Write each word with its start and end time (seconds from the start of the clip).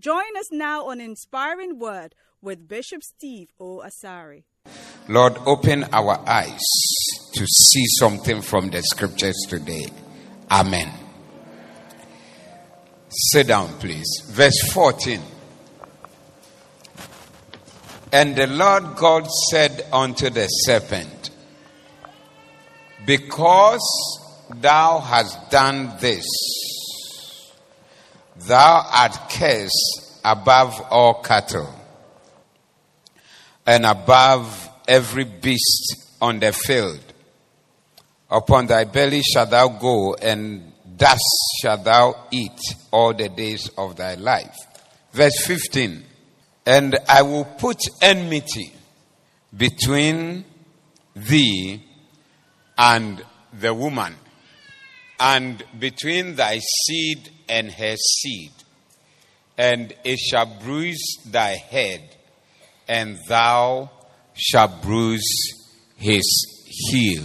Join 0.00 0.34
us 0.38 0.50
now 0.50 0.86
on 0.86 0.98
Inspiring 0.98 1.78
Word 1.78 2.14
with 2.40 2.66
Bishop 2.66 3.02
Steve 3.02 3.50
O. 3.60 3.82
Asari. 3.84 4.44
Lord, 5.08 5.36
open 5.44 5.84
our 5.92 6.26
eyes 6.26 6.62
to 7.34 7.46
see 7.46 7.84
something 7.98 8.40
from 8.40 8.70
the 8.70 8.80
scriptures 8.80 9.36
today. 9.46 9.88
Amen. 10.50 10.90
Sit 13.10 13.48
down, 13.48 13.68
please. 13.78 14.08
Verse 14.28 14.58
14. 14.72 15.20
And 18.10 18.34
the 18.34 18.46
Lord 18.46 18.96
God 18.96 19.28
said 19.50 19.84
unto 19.92 20.30
the 20.30 20.46
serpent, 20.46 21.28
Because 23.04 23.84
thou 24.48 25.00
hast 25.00 25.50
done 25.50 25.92
this, 26.00 26.24
Thou 28.46 28.86
art 28.90 29.30
cursed 29.30 30.20
above 30.24 30.80
all 30.90 31.22
cattle 31.22 31.74
and 33.66 33.84
above 33.84 34.68
every 34.88 35.24
beast 35.24 36.16
on 36.22 36.40
the 36.40 36.52
field. 36.52 37.00
Upon 38.30 38.66
thy 38.66 38.84
belly 38.84 39.20
shalt 39.22 39.50
thou 39.50 39.68
go, 39.68 40.14
and 40.14 40.72
dust 40.96 41.20
shalt 41.60 41.84
thou 41.84 42.28
eat 42.30 42.58
all 42.90 43.12
the 43.12 43.28
days 43.28 43.68
of 43.76 43.96
thy 43.96 44.14
life. 44.14 44.56
Verse 45.12 45.44
15 45.44 46.02
And 46.64 46.96
I 47.08 47.22
will 47.22 47.44
put 47.44 47.78
enmity 48.00 48.72
between 49.54 50.46
thee 51.14 51.84
and 52.78 53.22
the 53.52 53.74
woman, 53.74 54.14
and 55.18 55.62
between 55.78 56.36
thy 56.36 56.58
seed 56.58 57.30
and 57.50 57.70
her 57.72 57.96
seed, 57.96 58.52
and 59.58 59.92
it 60.04 60.18
shall 60.18 60.46
bruise 60.46 61.18
thy 61.26 61.56
head, 61.56 62.16
and 62.88 63.18
thou 63.28 63.90
shalt 64.34 64.80
bruise 64.80 65.28
his 65.96 66.24
heel. 66.64 67.24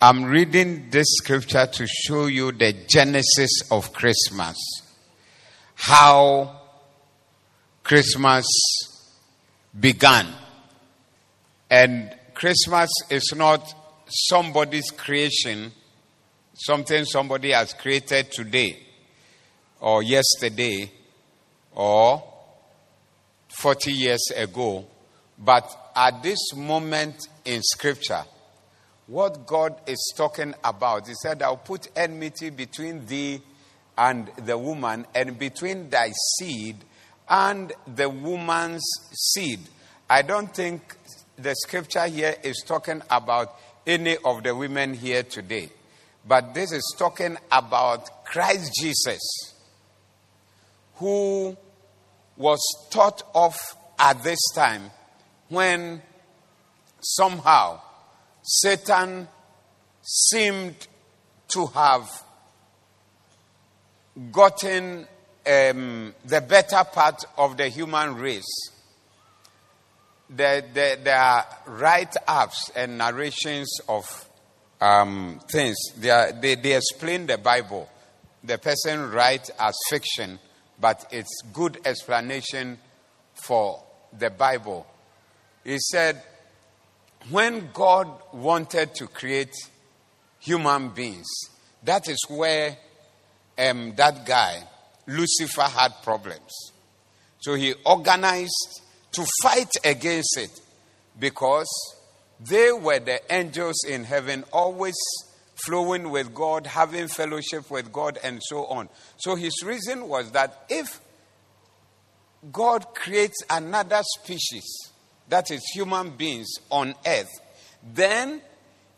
I'm 0.00 0.24
reading 0.24 0.90
this 0.90 1.08
scripture 1.16 1.66
to 1.66 1.86
show 1.88 2.26
you 2.26 2.52
the 2.52 2.72
genesis 2.88 3.50
of 3.72 3.92
Christmas. 3.92 4.56
How 5.74 6.60
Christmas 7.82 8.46
began. 9.78 10.28
And 11.68 12.14
Christmas 12.34 12.90
is 13.10 13.32
not 13.36 13.74
somebody's 14.06 14.92
creation, 14.92 15.72
something 16.54 17.04
somebody 17.04 17.50
has 17.50 17.72
created 17.72 18.30
today 18.30 18.87
or 19.80 20.02
yesterday 20.02 20.90
or 21.74 22.22
40 23.48 23.92
years 23.92 24.30
ago. 24.36 24.86
But 25.38 25.90
at 25.94 26.22
this 26.22 26.54
moment 26.54 27.28
in 27.44 27.62
Scripture, 27.62 28.24
what 29.06 29.46
God 29.46 29.80
is 29.86 30.12
talking 30.16 30.54
about, 30.62 31.06
He 31.08 31.14
said, 31.14 31.42
I'll 31.42 31.56
put 31.56 31.88
enmity 31.96 32.50
between 32.50 33.06
thee 33.06 33.40
and 33.96 34.30
the 34.44 34.56
woman, 34.56 35.06
and 35.14 35.38
between 35.38 35.90
thy 35.90 36.12
seed 36.38 36.76
and 37.28 37.72
the 37.96 38.08
woman's 38.08 38.84
seed. 39.12 39.60
I 40.08 40.22
don't 40.22 40.54
think 40.54 40.94
the 41.36 41.54
scripture 41.56 42.06
here 42.06 42.36
is 42.42 42.62
talking 42.66 43.02
about 43.10 43.54
any 43.86 44.16
of 44.24 44.44
the 44.44 44.54
women 44.54 44.94
here 44.94 45.24
today, 45.24 45.70
but 46.26 46.54
this 46.54 46.70
is 46.70 46.94
talking 46.96 47.36
about 47.50 48.24
Christ 48.24 48.72
Jesus 48.80 49.54
who 50.98 51.56
was 52.36 52.60
thought 52.90 53.22
of 53.34 53.56
at 53.98 54.22
this 54.22 54.40
time 54.54 54.90
when 55.48 56.02
somehow 57.00 57.80
Satan 58.42 59.28
seemed 60.02 60.86
to 61.48 61.66
have 61.66 62.08
gotten 64.32 65.06
um, 65.46 66.14
the 66.24 66.40
better 66.40 66.82
part 66.84 67.24
of 67.36 67.56
the 67.56 67.68
human 67.68 68.16
race. 68.16 68.70
There, 70.30 70.60
there, 70.60 70.96
there 70.96 71.18
are 71.18 71.46
write 71.66 72.14
ups 72.26 72.70
and 72.76 72.98
narrations 72.98 73.80
of 73.88 74.28
um, 74.80 75.40
things. 75.50 75.76
They, 75.96 76.10
are, 76.10 76.32
they, 76.32 76.54
they 76.56 76.76
explain 76.76 77.26
the 77.26 77.38
Bible. 77.38 77.88
The 78.44 78.58
person 78.58 79.10
writes 79.10 79.50
as 79.58 79.74
fiction 79.88 80.38
but 80.80 81.06
it's 81.10 81.42
good 81.52 81.78
explanation 81.84 82.78
for 83.34 83.82
the 84.16 84.30
Bible. 84.30 84.86
He 85.64 85.78
said, 85.78 86.22
when 87.30 87.70
God 87.72 88.08
wanted 88.32 88.94
to 88.96 89.06
create 89.06 89.54
human 90.38 90.90
beings, 90.90 91.26
that 91.82 92.08
is 92.08 92.18
where 92.28 92.76
um, 93.58 93.94
that 93.96 94.24
guy, 94.24 94.62
Lucifer, 95.06 95.62
had 95.62 95.92
problems. 96.02 96.72
So 97.40 97.54
he 97.54 97.74
organized 97.84 98.82
to 99.12 99.26
fight 99.42 99.70
against 99.84 100.36
it 100.38 100.50
because 101.18 101.68
they 102.40 102.72
were 102.72 103.00
the 103.00 103.20
angels 103.32 103.84
in 103.84 104.04
heaven, 104.04 104.44
always 104.52 104.94
flowing 105.64 106.10
with 106.10 106.34
God, 106.34 106.66
having 106.66 107.08
fellowship 107.08 107.70
with 107.70 107.92
God, 107.92 108.18
and 108.22 108.40
so 108.42 108.66
on. 108.66 108.88
So 109.18 109.34
his 109.34 109.62
reason 109.64 110.08
was 110.08 110.30
that 110.32 110.64
if 110.68 111.00
God 112.52 112.94
creates 112.94 113.36
another 113.50 114.00
species, 114.18 114.64
that 115.28 115.50
is 115.50 115.62
human 115.74 116.10
beings 116.10 116.48
on 116.70 116.94
earth, 117.06 117.30
then 117.94 118.40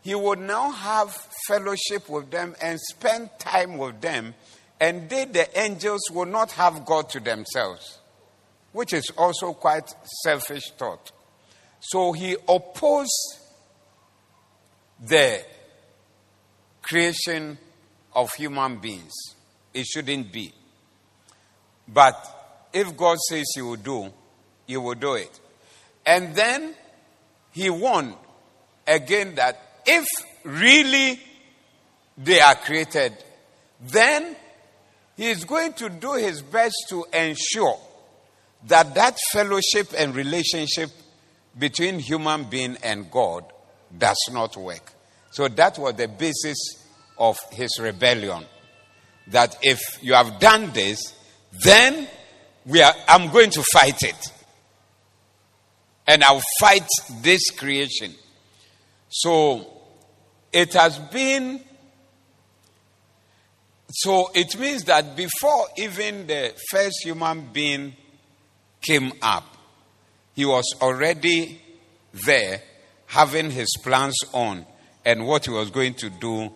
he 0.03 0.15
would 0.15 0.39
now 0.39 0.71
have 0.71 1.11
fellowship 1.47 2.09
with 2.09 2.31
them 2.31 2.55
and 2.63 2.79
spend 2.81 3.31
time 3.39 3.77
with 3.77 4.01
them, 4.01 4.35
and 4.81 5.09
they, 5.11 5.27
the 5.27 5.59
angels, 5.59 6.01
will 6.11 6.27
not 6.27 6.53
have 6.53 6.87
God 6.87 7.11
to 7.11 7.21
themselves, 7.21 7.99
which 8.73 8.93
is 8.93 9.11
also 9.17 9.53
quite 9.53 9.93
selfish 10.23 10.71
thought. 10.79 11.13
So 11.81 12.13
he 12.13 12.37
opposed 12.49 13.39
the 15.01 15.43
creation 16.91 17.57
of 18.15 18.29
human 18.35 18.79
beings. 18.79 19.13
It 19.73 19.87
shouldn't 19.87 20.33
be. 20.33 20.53
But 21.87 22.17
if 22.73 22.97
God 22.97 23.17
says 23.29 23.47
He 23.55 23.63
will 23.63 23.77
do, 23.77 24.13
He 24.67 24.77
will 24.77 24.97
do 24.97 25.15
it. 25.15 25.41
And 26.05 26.35
then 26.35 26.75
He 27.53 27.71
warned 27.71 28.17
again 28.87 29.37
that 29.37 29.83
if 29.87 30.05
really 30.43 31.21
they 32.19 32.41
are 32.41 32.57
created, 32.57 33.13
then 33.81 34.35
He 35.17 35.31
is 35.31 35.45
going 35.45 35.75
to 35.75 35.89
do 35.89 36.15
His 36.15 36.43
best 36.43 36.75
to 36.89 37.05
ensure 37.13 37.79
that 38.67 38.95
that 38.97 39.17
fellowship 39.33 39.93
and 39.97 40.15
relationship 40.15 40.91
between 41.57 42.01
human 42.01 42.45
being 42.45 42.77
and 42.83 43.09
God 43.11 43.45
does 43.97 44.19
not 44.33 44.57
work. 44.57 44.93
So 45.31 45.47
that 45.47 45.79
was 45.79 45.95
the 45.95 46.09
basis 46.09 46.80
of 47.21 47.39
his 47.53 47.71
rebellion. 47.81 48.45
That 49.29 49.57
if 49.63 49.79
you 50.03 50.15
have 50.15 50.41
done 50.41 50.73
this, 50.73 50.99
then 51.65 52.09
we 52.67 52.83
are, 52.83 52.95
I'm 53.07 53.31
going 53.31 53.51
to 53.51 53.65
fight 53.73 54.03
it. 54.03 54.33
And 56.07 56.25
I'll 56.25 56.43
fight 56.59 56.89
this 57.23 57.51
creation. 57.51 58.15
So 59.11 59.71
it 60.53 60.73
has 60.75 60.99
been. 60.99 61.61
So 63.93 64.31
it 64.35 64.59
means 64.59 64.85
that 64.85 65.17
before 65.17 65.67
even 65.77 66.27
the 66.27 66.55
first 66.71 67.05
human 67.05 67.51
being 67.53 67.95
came 68.83 69.13
up, 69.21 69.57
he 70.35 70.45
was 70.47 70.65
already 70.81 71.61
there 72.27 72.63
having 73.07 73.51
his 73.51 73.69
plans 73.83 74.17
on 74.33 74.65
and 75.05 75.27
what 75.27 75.45
he 75.45 75.51
was 75.51 75.71
going 75.71 75.95
to 75.95 76.09
do 76.09 76.53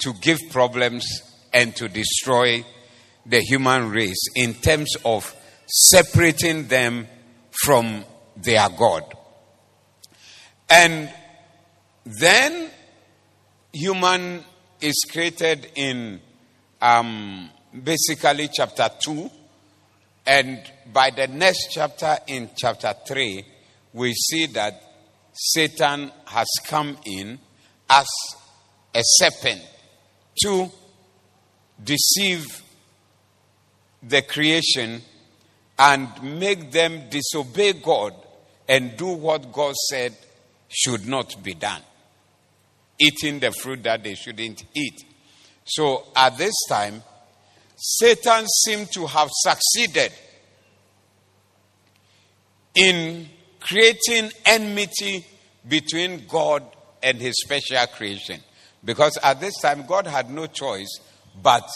to 0.00 0.12
give 0.14 0.38
problems 0.50 1.06
and 1.52 1.74
to 1.76 1.88
destroy 1.88 2.64
the 3.26 3.40
human 3.40 3.90
race 3.90 4.22
in 4.34 4.54
terms 4.54 4.94
of 5.04 5.34
separating 5.66 6.66
them 6.68 7.06
from 7.64 8.04
their 8.36 8.68
God. 8.70 9.04
And 10.68 11.12
then 12.04 12.70
human 13.72 14.44
is 14.80 15.04
created 15.10 15.70
in 15.74 16.20
um, 16.80 17.50
basically 17.84 18.48
chapter 18.52 18.88
2. 19.00 19.30
And 20.26 20.60
by 20.92 21.10
the 21.10 21.26
next 21.28 21.68
chapter, 21.70 22.18
in 22.26 22.50
chapter 22.56 22.94
3, 23.06 23.44
we 23.92 24.12
see 24.14 24.46
that 24.46 24.82
Satan 25.32 26.10
has 26.26 26.48
come 26.66 26.96
in 27.04 27.38
as 27.88 28.06
a 28.94 29.02
serpent 29.02 29.62
to 30.42 30.70
deceive 31.82 32.62
the 34.02 34.22
creation 34.22 35.02
and 35.78 36.38
make 36.38 36.70
them 36.70 37.08
disobey 37.10 37.72
God 37.74 38.14
and 38.68 38.96
do 38.96 39.08
what 39.08 39.52
God 39.52 39.74
said 39.74 40.14
should 40.68 41.06
not 41.06 41.42
be 41.42 41.54
done. 41.54 41.82
Eating 42.98 43.40
the 43.40 43.50
fruit 43.50 43.82
that 43.82 44.04
they 44.04 44.14
shouldn't 44.14 44.62
eat. 44.74 45.04
So 45.64 46.06
at 46.14 46.36
this 46.36 46.54
time, 46.68 47.02
Satan 47.76 48.46
seemed 48.46 48.92
to 48.92 49.06
have 49.06 49.28
succeeded 49.32 50.12
in 52.74 53.28
creating 53.58 54.30
enmity 54.44 55.24
between 55.66 56.26
God 56.26 56.62
and 57.02 57.18
his 57.18 57.34
special 57.40 57.86
creation. 57.86 58.40
Because 58.84 59.18
at 59.22 59.40
this 59.40 59.58
time, 59.60 59.84
God 59.86 60.06
had 60.06 60.30
no 60.30 60.46
choice 60.46 61.00
but 61.42 61.68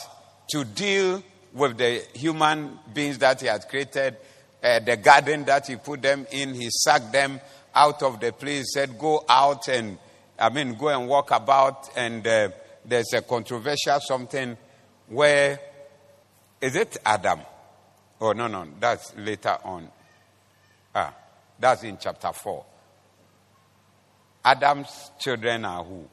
to 0.49 0.65
deal 0.65 1.23
with 1.53 1.77
the 1.77 2.03
human 2.15 2.79
beings 2.93 3.19
that 3.19 3.41
he 3.41 3.47
had 3.47 3.69
created, 3.69 4.17
uh, 4.63 4.81
the 4.81 4.97
garden 4.97 5.45
that 5.45 5.67
he 5.67 5.77
put 5.77 6.03
them 6.03 6.27
in, 6.31 6.55
he 6.55 6.69
sacked 6.71 7.13
them 7.13 7.41
out 7.75 8.03
of 8.03 8.21
the 8.21 8.33
place, 8.33 8.73
said, 8.73 8.99
Go 8.99 9.25
out 9.29 9.69
and, 9.69 9.99
I 10.39 10.49
mean, 10.49 10.75
go 10.75 10.89
and 10.89 11.09
walk 11.09 11.31
about. 11.31 11.91
And 11.97 12.27
uh, 12.27 12.49
there's 12.85 13.13
a 13.13 13.23
controversial 13.23 14.01
something 14.01 14.57
where, 15.09 15.61
is 16.61 16.77
it 16.77 16.97
Adam? 17.05 17.41
Oh, 18.21 18.33
no, 18.33 18.47
no, 18.47 18.67
that's 18.81 19.15
later 19.17 19.59
on. 19.65 19.89
Ah, 20.95 21.15
that's 21.59 21.83
in 21.83 21.99
chapter 22.01 22.33
4. 22.33 22.65
Adam's 24.45 25.11
children 25.19 25.65
are 25.65 25.85
who? 25.85 26.09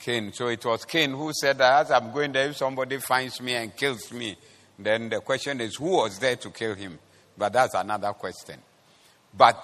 Cain. 0.00 0.32
So 0.32 0.48
it 0.48 0.64
was 0.64 0.84
Cain 0.84 1.10
who 1.10 1.30
said 1.32 1.60
as 1.60 1.90
I'm 1.90 2.12
going 2.12 2.32
there, 2.32 2.48
if 2.48 2.56
somebody 2.56 2.98
finds 2.98 3.40
me 3.40 3.54
and 3.54 3.76
kills 3.76 4.10
me, 4.12 4.36
then 4.78 5.10
the 5.10 5.20
question 5.20 5.60
is 5.60 5.76
who 5.76 5.90
was 5.90 6.18
there 6.18 6.36
to 6.36 6.50
kill 6.50 6.74
him? 6.74 6.98
But 7.36 7.52
that's 7.52 7.74
another 7.74 8.12
question. 8.14 8.58
But 9.36 9.62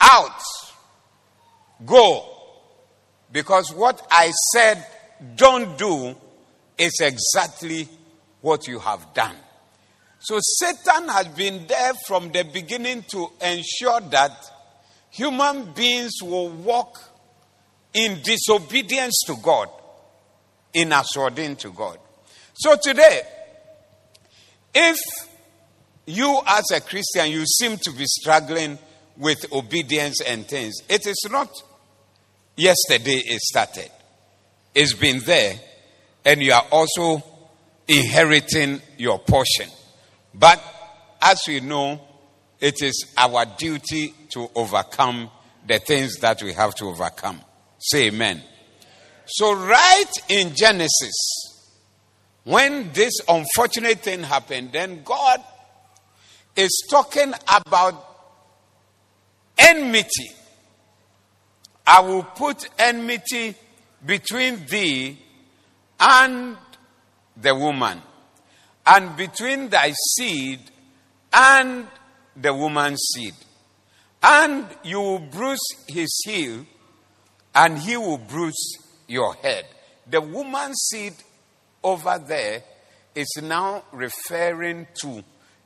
out, 0.00 0.40
go. 1.84 2.24
Because 3.30 3.74
what 3.74 4.06
I 4.10 4.30
said 4.52 4.86
don't 5.34 5.76
do 5.76 6.14
is 6.78 7.00
exactly 7.00 7.88
what 8.40 8.68
you 8.68 8.78
have 8.78 9.12
done. 9.12 9.36
So 10.20 10.38
Satan 10.40 11.08
has 11.08 11.28
been 11.28 11.66
there 11.66 11.92
from 12.06 12.30
the 12.32 12.44
beginning 12.44 13.04
to 13.10 13.28
ensure 13.40 14.00
that 14.10 14.32
human 15.10 15.72
beings 15.72 16.14
will 16.22 16.50
walk 16.50 16.98
in 17.94 18.20
disobedience 18.22 19.22
to 19.26 19.36
God, 19.42 19.68
in 20.74 20.92
according 20.92 21.56
to 21.56 21.70
God. 21.70 21.98
So 22.54 22.76
today, 22.82 23.22
if 24.74 24.98
you 26.06 26.40
as 26.46 26.64
a 26.72 26.80
Christian, 26.80 27.30
you 27.30 27.44
seem 27.46 27.78
to 27.78 27.92
be 27.92 28.04
struggling 28.06 28.78
with 29.16 29.50
obedience 29.52 30.20
and 30.20 30.46
things, 30.46 30.74
it 30.88 31.06
is 31.06 31.26
not 31.30 31.50
yesterday 32.56 33.22
it 33.24 33.40
started. 33.40 33.90
It's 34.74 34.92
been 34.92 35.20
there, 35.20 35.54
and 36.24 36.42
you 36.42 36.52
are 36.52 36.66
also 36.70 37.22
inheriting 37.88 38.80
your 38.98 39.18
portion. 39.18 39.68
But 40.34 40.62
as 41.20 41.40
we 41.48 41.60
know, 41.60 42.00
it 42.60 42.82
is 42.82 43.06
our 43.16 43.46
duty 43.46 44.14
to 44.30 44.50
overcome 44.54 45.30
the 45.66 45.78
things 45.78 46.18
that 46.18 46.42
we 46.42 46.52
have 46.52 46.74
to 46.76 46.86
overcome. 46.86 47.40
Say 47.86 48.08
amen. 48.08 48.42
So, 49.26 49.54
right 49.54 50.10
in 50.28 50.54
Genesis, 50.56 51.14
when 52.42 52.90
this 52.92 53.12
unfortunate 53.28 54.00
thing 54.00 54.24
happened, 54.24 54.72
then 54.72 55.02
God 55.04 55.40
is 56.56 56.86
talking 56.90 57.32
about 57.46 57.94
enmity. 59.56 60.32
I 61.86 62.00
will 62.00 62.24
put 62.24 62.68
enmity 62.76 63.54
between 64.04 64.66
thee 64.66 65.18
and 66.00 66.56
the 67.40 67.54
woman, 67.54 68.02
and 68.84 69.16
between 69.16 69.68
thy 69.68 69.92
seed 70.16 70.58
and 71.32 71.86
the 72.34 72.52
woman's 72.52 73.00
seed. 73.14 73.34
And 74.22 74.66
you 74.82 74.98
will 75.00 75.18
bruise 75.20 75.60
his 75.86 76.08
heel, 76.26 76.66
and 77.56 77.78
he 77.78 77.96
will 77.96 78.18
bruise 78.18 78.76
your 79.08 79.34
head. 79.34 79.66
The 80.08 80.20
woman's 80.20 80.76
seed 80.90 81.14
over 81.82 82.22
there 82.24 82.62
is 83.14 83.28
now 83.42 83.82
referring 83.92 84.86
to 85.00 85.24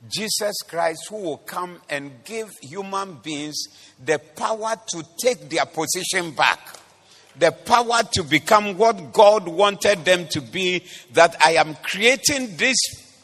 Jesus 0.09 0.55
Christ, 0.67 1.09
who 1.11 1.17
will 1.17 1.39
come 1.39 1.79
and 1.91 2.25
give 2.25 2.49
human 2.63 3.15
beings 3.17 3.59
the 4.03 4.19
power 4.19 4.77
to 4.93 5.05
take 5.21 5.51
their 5.51 5.67
position 5.67 6.31
back, 6.31 6.61
the 7.37 7.51
power 7.53 8.03
to 8.13 8.23
become 8.23 8.79
what 8.79 9.13
God 9.13 9.47
wanted 9.47 10.05
them 10.05 10.27
to 10.29 10.41
be. 10.41 10.85
That 11.13 11.37
I 11.45 11.55
am 11.55 11.75
creating 11.83 12.57
this 12.57 12.77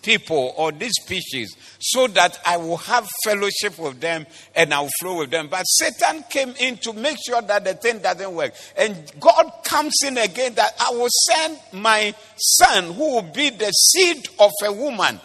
people 0.06 0.54
or 0.56 0.70
these 0.70 0.92
species 1.02 1.56
so 1.80 2.06
that 2.06 2.38
I 2.46 2.56
will 2.56 2.76
have 2.76 3.08
fellowship 3.24 3.76
with 3.76 4.00
them 4.00 4.24
and 4.54 4.72
I'll 4.72 4.88
flow 5.00 5.18
with 5.18 5.32
them. 5.32 5.48
But 5.50 5.64
Satan 5.64 6.24
came 6.30 6.54
in 6.60 6.76
to 6.78 6.92
make 6.92 7.16
sure 7.26 7.42
that 7.42 7.64
the 7.64 7.74
thing 7.74 7.98
doesn't 7.98 8.32
work. 8.32 8.54
And 8.76 9.12
God 9.18 9.50
comes 9.64 9.94
in 10.06 10.16
again 10.16 10.54
that 10.54 10.72
I 10.80 10.90
will 10.92 11.08
send 11.10 11.58
my 11.72 12.14
son 12.36 12.94
who 12.94 13.16
will 13.16 13.22
be 13.34 13.50
the 13.50 13.70
seed 13.72 14.28
of 14.38 14.52
a 14.64 14.72
woman. 14.72 15.20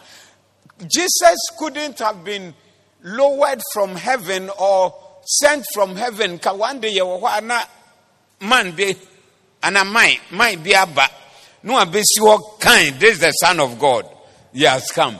Jesus 0.80 1.38
couldn't 1.58 2.00
have 2.00 2.24
been 2.24 2.52
lowered 3.04 3.62
from 3.72 3.94
heaven 3.94 4.50
or 4.58 4.94
sent 5.24 5.64
from 5.72 5.94
heaven. 5.94 6.40
Kawande 6.40 6.92
yewa 6.92 7.66
man 8.40 8.72
be 8.72 8.96
ana 9.62 9.84
mai 9.84 10.18
mai 10.32 10.56
be 10.56 10.74
aba. 10.74 11.06
No 11.62 11.78
abesi 11.78 12.60
kind. 12.60 12.98
This 12.98 13.14
is 13.14 13.20
the 13.20 13.30
son 13.30 13.60
of 13.60 13.78
God 13.78 14.11
he 14.52 14.64
has 14.64 14.86
come. 14.88 15.18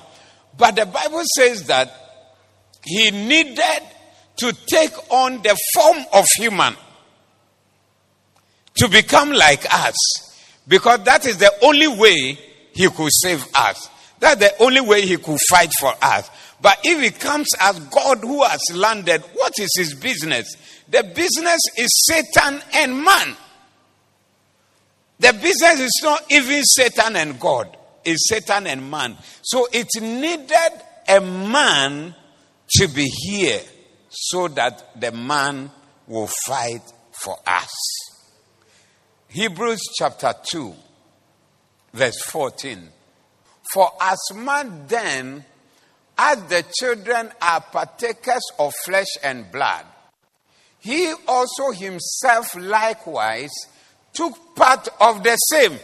But 0.57 0.77
the 0.77 0.87
Bible 0.87 1.23
says 1.37 1.65
that 1.65 1.93
he 2.85 3.11
needed 3.11 3.83
to 4.37 4.53
take 4.67 4.93
on 5.11 5.43
the 5.43 5.57
form 5.75 6.05
of 6.13 6.27
human 6.37 6.75
to 8.75 8.89
become 8.89 9.31
like 9.31 9.65
us 9.73 9.95
because 10.67 11.05
that 11.05 11.27
is 11.27 11.39
the 11.39 11.53
only 11.63 11.89
way 11.89 12.39
he 12.73 12.89
could 12.89 13.11
save 13.13 13.47
us. 13.55 13.89
That's 14.19 14.41
the 14.41 14.63
only 14.63 14.81
way 14.81 15.03
he 15.03 15.17
could 15.17 15.39
fight 15.51 15.71
for 15.81 15.93
us. 16.01 16.31
But 16.61 16.79
if 16.85 17.01
he 17.01 17.11
comes 17.11 17.49
as 17.61 17.79
God 17.79 18.19
who 18.21 18.43
has 18.45 18.61
landed, 18.73 19.23
what 19.35 19.53
is 19.59 19.71
his 19.77 19.95
business? 19.95 20.57
The 20.89 21.03
business 21.03 21.61
is 21.77 21.89
Satan 22.07 22.61
and 22.75 23.03
man. 23.03 23.37
The 25.19 25.33
business 25.33 25.81
is 25.81 26.01
not 26.03 26.25
even 26.31 26.63
Satan 26.65 27.17
and 27.17 27.39
God 27.39 27.77
is 28.05 28.27
Satan 28.29 28.67
and 28.67 28.91
man. 28.91 29.17
So 29.43 29.67
it 29.73 29.89
needed 30.01 30.83
a 31.09 31.21
man 31.21 32.15
to 32.77 32.89
be 32.89 33.05
here 33.05 33.61
so 34.09 34.49
that 34.49 35.01
the 35.01 35.13
man 35.13 35.71
will 36.07 36.29
fight 36.47 36.83
for 37.13 37.37
us. 37.47 37.71
Hebrews 39.29 39.81
chapter 39.97 40.35
2, 40.51 40.75
verse 41.95 42.21
14. 42.27 42.89
For 43.73 43.91
as 44.01 44.19
man 44.35 44.87
then, 44.87 45.45
as 46.19 46.43
the 46.45 46.65
children 46.79 47.33
are 47.41 47.61
partakers 47.63 48.43
of 48.59 48.75
flesh 48.85 49.07
and 49.23 49.51
blood, 49.51 49.87
he 50.81 51.15
also 51.27 51.71
himself 51.71 52.55
likewise 52.57 53.53
took 54.13 54.55
part 54.55 54.89
of 55.01 55.23
the 55.23 55.37
same 55.37 55.79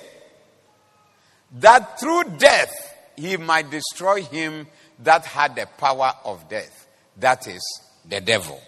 that 1.53 1.99
through 1.99 2.25
death 2.39 2.73
he 3.17 3.37
might 3.37 3.71
destroy 3.71 4.23
him 4.23 4.67
that 5.01 5.25
had 5.25 5.57
the 5.57 5.67
power 5.79 6.13
of 6.25 6.49
death, 6.49 6.87
that 7.17 7.47
is, 7.47 7.63
the 8.09 8.21
devil. 8.21 8.61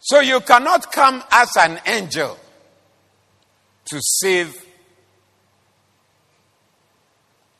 So 0.00 0.20
you 0.20 0.40
cannot 0.40 0.92
come 0.92 1.22
as 1.30 1.48
an 1.58 1.80
angel 1.86 2.38
to 3.86 4.00
save 4.00 4.64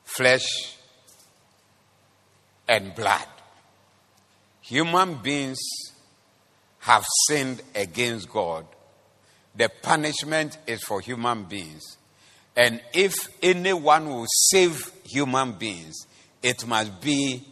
flesh 0.03 0.77
and 2.67 2.95
blood. 2.95 3.27
Human 4.61 5.15
beings 5.15 5.59
have 6.79 7.05
sinned 7.27 7.61
against 7.75 8.29
God. 8.29 8.65
The 9.57 9.69
punishment 9.81 10.59
is 10.67 10.83
for 10.83 11.01
human 11.01 11.43
beings. 11.45 11.97
And 12.55 12.79
if 12.93 13.13
anyone 13.41 14.07
will 14.07 14.27
save 14.27 14.79
human 15.03 15.53
beings, 15.53 16.07
it 16.43 16.65
must 16.67 17.01
be 17.01 17.43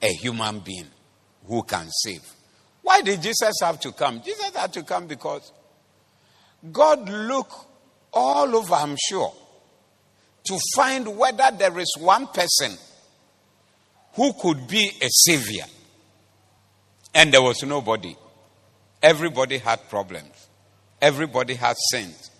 a 0.00 0.08
human 0.08 0.60
being 0.60 0.86
who 1.46 1.62
can 1.64 1.88
save. 1.90 2.22
Why 2.82 3.00
did 3.00 3.22
Jesus 3.22 3.54
have 3.60 3.80
to 3.80 3.92
come? 3.92 4.22
Jesus 4.22 4.54
had 4.54 4.72
to 4.74 4.84
come 4.84 5.08
because 5.08 5.52
God 6.72 7.08
looked 7.08 7.54
all 8.12 8.56
over, 8.56 8.74
I'm 8.74 8.96
sure, 9.08 9.32
to 10.44 10.58
find 10.76 11.16
whether 11.16 11.50
there 11.56 11.76
is 11.78 11.92
one 11.98 12.28
person 12.28 12.72
who 14.14 14.32
could 14.34 14.68
be 14.68 14.90
a 15.02 15.08
savior. 15.10 15.64
And 17.14 17.32
there 17.32 17.42
was 17.42 17.62
nobody. 17.64 18.16
Everybody 19.02 19.58
had 19.58 19.88
problems. 19.88 20.37
Everybody 21.00 21.54
had 21.54 21.76
sins. 21.90 22.30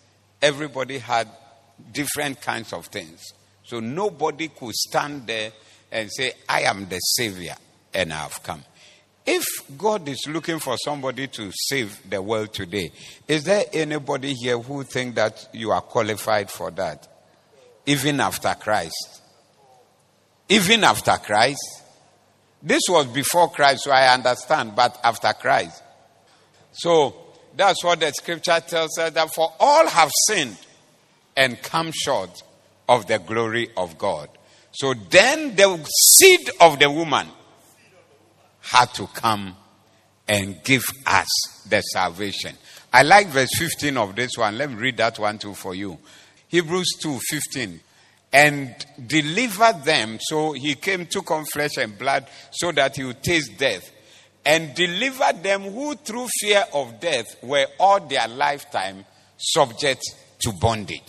Everybody 0.43 0.99
had 0.99 1.29
different 1.93 2.41
kinds 2.41 2.73
of 2.73 2.87
things. 2.87 3.25
So 3.65 3.81
nobody 3.81 4.49
could 4.49 4.75
stand 4.75 5.27
there 5.27 5.53
and 5.93 6.11
say, 6.13 6.33
I 6.49 6.63
am 6.63 6.89
the 6.89 6.99
Savior 6.99 7.55
and 7.95 8.13
I 8.13 8.17
have 8.17 8.43
come. 8.43 8.65
If 9.27 9.45
God 9.77 10.09
is 10.09 10.27
looking 10.27 10.59
for 10.59 10.77
somebody 10.79 11.27
to 11.29 11.53
save 11.53 12.01
the 12.09 12.23
world 12.23 12.55
today, 12.55 12.91
is 13.27 13.45
there 13.45 13.65
anybody 13.73 14.33
here 14.33 14.59
who 14.59 14.85
think 14.85 15.17
that 15.17 15.49
you 15.53 15.71
are 15.71 15.83
qualified 15.83 16.51
for 16.51 16.71
that? 16.73 17.07
Even 17.85 18.21
after 18.21 18.55
Christ. 18.55 19.23
Even 20.49 20.83
after 20.83 21.13
Christ. 21.19 21.83
This 22.63 22.83
was 22.89 23.07
before 23.07 23.51
Christ, 23.51 23.85
so 23.85 23.91
I 23.91 24.13
understand, 24.15 24.75
but 24.75 24.99
after 25.05 25.33
Christ. 25.35 25.83
So 26.73 27.28
that's 27.59 27.83
what 27.83 27.99
the 27.99 28.13
scripture 28.13 28.61
tells 28.61 28.97
us 28.99 29.11
that 29.11 29.35
for 29.35 29.53
all 29.59 29.89
have 29.89 30.13
sinned 30.29 30.57
and 31.37 31.61
come 31.61 31.91
short 31.93 32.41
of 32.89 33.09
the 33.09 33.19
glory 33.19 33.71
of 33.77 33.99
God. 33.99 34.29
So 34.71 34.95
then 34.95 35.57
the 35.57 35.85
seed 35.85 36.51
of 36.61 36.79
the 36.79 36.89
woman 36.89 37.27
had 38.61 38.95
to 38.95 39.09
come 39.09 39.57
and 40.29 40.63
give 40.63 40.83
us 41.05 41.27
the 41.69 41.81
salvation. 41.81 42.55
I 42.93 43.03
like 43.03 43.27
verse 43.27 43.51
15 43.59 43.97
of 43.97 44.15
this 44.15 44.31
one. 44.37 44.57
Let 44.57 44.71
me 44.71 44.77
read 44.77 44.97
that 44.99 45.19
one 45.19 45.39
too 45.39 45.55
for 45.55 45.75
you. 45.75 45.99
Hebrews 46.47 46.99
2 47.03 47.19
15. 47.29 47.81
And 48.33 48.87
deliver 49.05 49.73
them. 49.85 50.19
So 50.21 50.53
he 50.53 50.77
came, 50.77 51.07
took 51.07 51.33
on 51.33 51.45
flesh 51.47 51.77
and 51.79 51.99
blood 51.99 52.29
so 52.53 52.71
that 52.71 52.95
he 52.95 53.03
would 53.03 53.21
taste 53.21 53.59
death. 53.59 53.91
And 54.45 54.75
deliver 54.75 55.33
them 55.43 55.63
who 55.63 55.95
through 55.95 56.27
fear 56.41 56.65
of 56.73 57.01
death 57.01 57.27
were 57.43 57.67
all 57.79 58.01
their 58.01 58.27
lifetime 58.29 59.05
subject 59.37 60.03
to 60.41 60.53
bondage. 60.53 61.09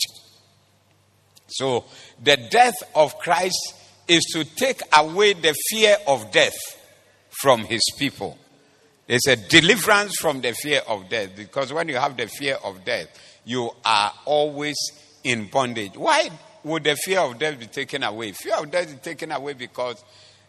So 1.48 1.86
the 2.22 2.38
death 2.38 2.76
of 2.96 3.18
Christ 3.20 3.76
is 4.08 4.24
to 4.34 4.44
take 4.44 4.82
away 4.98 5.34
the 5.34 5.56
fear 5.70 5.98
of 6.08 6.32
death 6.32 6.58
from 7.42 7.64
his 7.64 7.82
people. 7.98 8.38
It's 9.08 9.28
a 9.28 9.36
deliverance 9.36 10.16
from 10.20 10.42
the 10.42 10.54
fear 10.54 10.82
of 10.88 11.10
death 11.10 11.36
because 11.36 11.74
when 11.74 11.88
you 11.88 11.96
have 11.96 12.16
the 12.16 12.28
fear 12.28 12.58
of 12.64 12.86
death, 12.86 13.08
you 13.46 13.72
are 13.84 14.14
always 14.26 14.78
in 15.24 15.48
bondage. 15.48 15.96
Why 15.96 16.30
would 16.64 16.84
the 16.84 16.96
fear 16.96 17.20
of 17.20 17.40
death 17.40 17.60
be 17.60 17.68
taken 17.68 18.04
away? 18.04 18.34
Fear 18.34 18.56
of 18.58 18.72
death 18.72 18.88
is 18.94 19.00
taken 19.00 19.32
away 19.32 19.54
because 19.54 20.04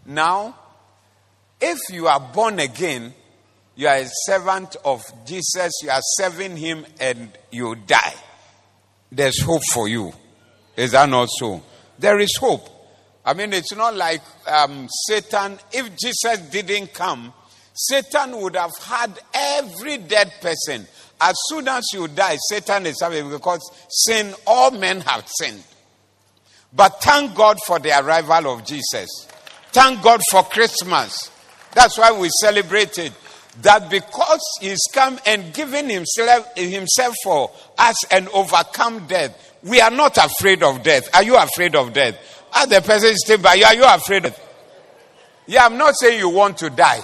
now, 0.04 0.54
if 1.60 1.78
you 1.90 2.06
are 2.06 2.20
born 2.20 2.58
again, 2.58 3.14
you 3.76 3.88
are 3.88 3.96
a 3.96 4.08
servant 4.26 4.76
of 4.84 5.02
Jesus, 5.26 5.72
you 5.82 5.90
are 5.90 6.00
serving 6.02 6.56
him, 6.56 6.86
and 6.98 7.30
you 7.50 7.74
die. 7.74 8.14
There's 9.12 9.40
hope 9.42 9.62
for 9.72 9.88
you. 9.88 10.12
Is 10.76 10.92
that 10.92 11.08
not 11.08 11.28
so? 11.38 11.62
There 11.98 12.18
is 12.18 12.36
hope. 12.38 12.68
I 13.24 13.34
mean, 13.34 13.52
it's 13.52 13.74
not 13.74 13.94
like 13.94 14.22
um, 14.46 14.88
Satan, 15.06 15.58
if 15.72 15.90
Jesus 15.96 16.38
didn't 16.50 16.94
come, 16.94 17.32
Satan 17.74 18.40
would 18.40 18.56
have 18.56 18.76
had 18.78 19.18
every 19.34 19.98
dead 19.98 20.32
person. 20.40 20.86
As 21.20 21.34
soon 21.48 21.68
as 21.68 21.84
you 21.92 22.08
die, 22.08 22.36
Satan 22.48 22.86
is 22.86 23.00
having 23.00 23.30
because 23.30 23.60
sin, 23.88 24.34
all 24.46 24.70
men 24.70 25.00
have 25.02 25.28
sinned. 25.38 25.62
But 26.72 27.02
thank 27.02 27.34
God 27.34 27.58
for 27.66 27.78
the 27.78 27.98
arrival 27.98 28.54
of 28.54 28.64
Jesus. 28.64 29.26
Thank 29.72 30.02
God 30.02 30.20
for 30.30 30.44
Christmas. 30.44 31.30
That's 31.72 31.98
why 31.98 32.12
we 32.12 32.28
celebrate 32.40 32.98
it. 32.98 33.12
That 33.62 33.90
because 33.90 34.40
he's 34.60 34.80
come 34.92 35.18
and 35.26 35.52
given 35.52 35.88
himself, 35.88 36.56
himself 36.56 37.14
for 37.24 37.50
us 37.78 37.96
and 38.10 38.28
overcome 38.28 39.06
death, 39.06 39.58
we 39.62 39.80
are 39.80 39.90
not 39.90 40.16
afraid 40.16 40.62
of 40.62 40.82
death. 40.82 41.14
Are 41.14 41.22
you 41.22 41.36
afraid 41.36 41.74
of 41.74 41.92
death? 41.92 42.16
Are 42.54 42.66
the 42.66 42.80
person 42.80 43.14
sitting 43.16 43.42
by 43.42 43.54
you, 43.54 43.64
are 43.64 43.74
you 43.74 43.84
afraid 43.84 44.24
of 44.24 44.38
Yeah, 45.46 45.66
I'm 45.66 45.76
not 45.76 45.94
saying 45.98 46.18
you 46.18 46.28
want 46.28 46.58
to 46.58 46.70
die. 46.70 47.02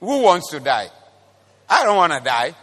Who 0.00 0.22
wants 0.22 0.50
to 0.50 0.60
die? 0.60 0.88
I 1.68 1.84
don't 1.84 1.96
want 1.96 2.12
to 2.12 2.20
die. 2.20 2.54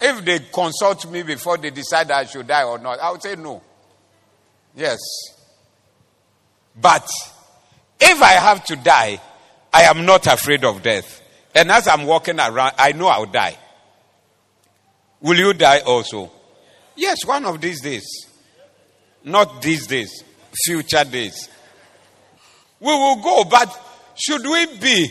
If 0.00 0.24
they 0.24 0.38
consult 0.52 1.10
me 1.10 1.22
before 1.22 1.56
they 1.56 1.70
decide 1.70 2.10
I 2.10 2.24
should 2.24 2.46
die 2.46 2.64
or 2.64 2.78
not, 2.78 3.00
I 3.00 3.10
would 3.10 3.22
say 3.22 3.36
no. 3.36 3.62
Yes. 4.76 4.98
But 6.80 7.08
if 8.04 8.22
I 8.22 8.32
have 8.32 8.64
to 8.66 8.76
die, 8.76 9.20
I 9.72 9.82
am 9.82 10.04
not 10.06 10.26
afraid 10.26 10.64
of 10.64 10.82
death. 10.82 11.22
And 11.54 11.70
as 11.70 11.88
I'm 11.88 12.04
walking 12.04 12.38
around, 12.38 12.72
I 12.78 12.92
know 12.92 13.08
I'll 13.08 13.26
die. 13.26 13.56
Will 15.20 15.38
you 15.38 15.52
die 15.54 15.80
also? 15.80 16.30
Yes, 16.96 17.24
one 17.24 17.44
of 17.44 17.60
these 17.60 17.80
days. 17.80 18.04
Not 19.24 19.62
these 19.62 19.86
days, 19.86 20.22
future 20.64 21.04
days. 21.04 21.48
We 22.78 22.92
will 22.92 23.22
go, 23.22 23.44
but 23.44 23.80
should 24.16 24.42
we 24.42 24.66
be 24.78 25.08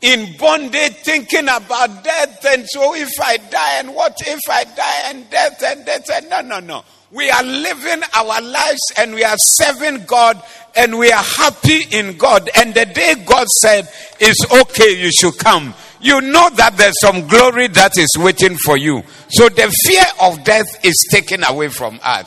in 0.00 0.36
bondage 0.38 0.94
thinking 1.02 1.48
about 1.48 2.04
death? 2.04 2.44
And 2.46 2.64
so 2.68 2.94
if 2.94 3.10
I 3.20 3.36
die, 3.38 3.80
and 3.80 3.94
what 3.94 4.16
if 4.20 4.40
I 4.48 4.64
die, 4.64 5.02
and 5.06 5.28
death, 5.28 5.62
and 5.64 5.84
death, 5.84 6.08
and 6.14 6.30
no, 6.30 6.40
no, 6.42 6.60
no. 6.60 6.84
We 7.12 7.28
are 7.30 7.42
living 7.42 8.02
our 8.14 8.40
lives 8.40 8.80
and 8.98 9.14
we 9.14 9.24
are 9.24 9.36
serving 9.36 10.06
God 10.06 10.40
and 10.76 10.98
we 10.98 11.10
are 11.10 11.22
happy 11.22 11.82
in 11.90 12.16
God. 12.16 12.48
And 12.56 12.72
the 12.72 12.86
day 12.86 13.14
God 13.26 13.46
said, 13.62 13.88
It's 14.20 14.52
okay, 14.52 15.00
you 15.00 15.10
should 15.10 15.38
come 15.38 15.74
you 16.00 16.20
know 16.20 16.48
that 16.50 16.76
there's 16.76 16.98
some 17.00 17.28
glory 17.28 17.68
that 17.68 17.98
is 17.98 18.16
waiting 18.18 18.56
for 18.56 18.76
you. 18.76 19.02
So 19.28 19.48
the 19.48 19.72
fear 19.86 20.04
of 20.22 20.42
death 20.44 20.84
is 20.84 20.94
taken 21.10 21.44
away 21.44 21.68
from 21.68 22.00
us. 22.02 22.26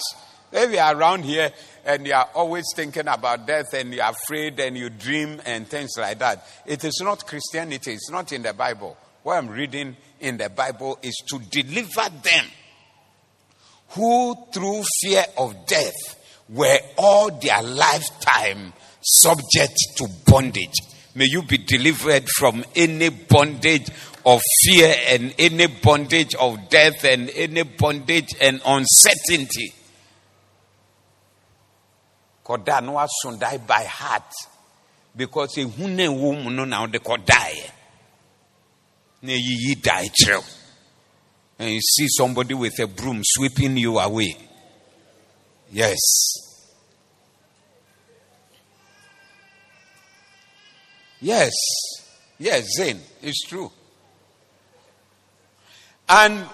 You 0.52 0.78
are 0.78 0.96
around 0.96 1.26
here 1.26 1.52
and 1.86 2.06
you 2.06 2.14
are 2.14 2.30
always 2.36 2.66
thinking 2.76 3.08
about 3.08 3.48
death 3.48 3.74
and 3.74 3.94
you're 3.94 4.06
afraid 4.06 4.60
and 4.60 4.78
you 4.78 4.90
dream 4.90 5.42
and 5.46 5.68
things 5.68 5.92
like 5.98 6.20
that, 6.20 6.46
it 6.66 6.84
is 6.84 7.02
not 7.04 7.26
Christianity, 7.26 7.94
it's 7.94 8.12
not 8.12 8.32
in 8.32 8.44
the 8.44 8.54
Bible. 8.54 8.96
What 9.24 9.38
I'm 9.38 9.50
reading 9.50 9.98
in 10.20 10.38
the 10.38 10.50
Bible 10.50 11.00
is 11.02 11.16
to 11.30 11.40
deliver 11.40 12.10
them 12.22 12.46
who, 13.94 14.36
through 14.52 14.84
fear 15.02 15.24
of 15.38 15.66
death, 15.68 16.20
were 16.50 16.78
all 16.98 17.32
their 17.40 17.62
lifetime 17.62 18.74
subject 19.02 19.76
to 19.98 20.08
bondage. 20.26 20.74
May 21.16 21.26
you 21.26 21.44
be 21.44 21.58
delivered 21.58 22.28
from 22.38 22.64
any 22.76 23.10
bondage 23.10 23.90
of 24.26 24.42
fear 24.64 24.96
and 25.08 25.34
any 25.38 25.68
bondage 25.68 26.34
of 26.36 26.70
death 26.70 27.04
and 27.04 27.30
any 27.36 27.64
bondage 27.64 28.30
and 28.42 28.62
uncertainty. 28.66 29.74
Koda 32.44 32.82
no 32.82 32.94
asundai 32.94 33.66
by 33.66 33.84
heart 33.84 34.34
because 35.16 35.58
a 35.58 35.66
hune 35.66 36.10
wom 36.20 36.56
no 36.56 36.66
now 36.66 36.88
de 36.88 37.00
kodae. 37.00 37.70
Ne 39.22 39.36
yi 39.36 39.76
die 39.76 40.10
trail. 40.20 40.44
And 41.64 41.72
you 41.72 41.80
see 41.80 42.08
somebody 42.10 42.54
with 42.54 42.78
a 42.80 42.88
broom 42.88 43.22
sweeping 43.24 43.78
you 43.78 43.98
away. 43.98 44.36
Yes. 45.72 45.98
Yes. 51.22 51.54
Yes, 52.38 52.68
Zane. 52.76 53.00
It's 53.22 53.48
true. 53.48 53.72
And 56.10 56.46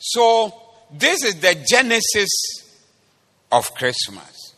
so 0.00 0.52
this 0.92 1.22
is 1.22 1.36
the 1.36 1.54
genesis 1.64 2.30
of 3.52 3.72
Christmas. 3.76 4.54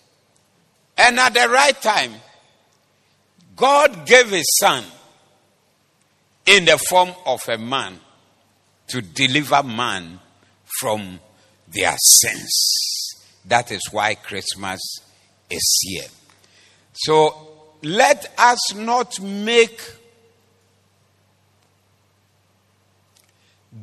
And 0.97 1.21
at 1.21 1.35
the 1.35 1.51
right 1.51 1.79
time, 1.83 2.15
God 3.57 4.07
gave 4.07 4.31
his 4.31 4.47
son 4.59 4.85
in 6.47 6.65
the 6.65 6.79
form 6.89 7.11
of 7.27 7.47
a 7.47 7.59
man 7.59 8.01
to 8.89 9.03
deliver 9.03 9.63
man 9.63 10.21
from 10.81 11.21
their 11.69 11.97
sins. 11.99 13.15
That 13.45 13.71
is 13.71 13.83
why 13.91 14.15
Christmas 14.15 14.81
is 15.51 15.79
here. 15.83 16.09
So 16.93 17.75
let 17.83 18.33
us 18.39 18.75
not 18.75 19.21
make 19.21 19.81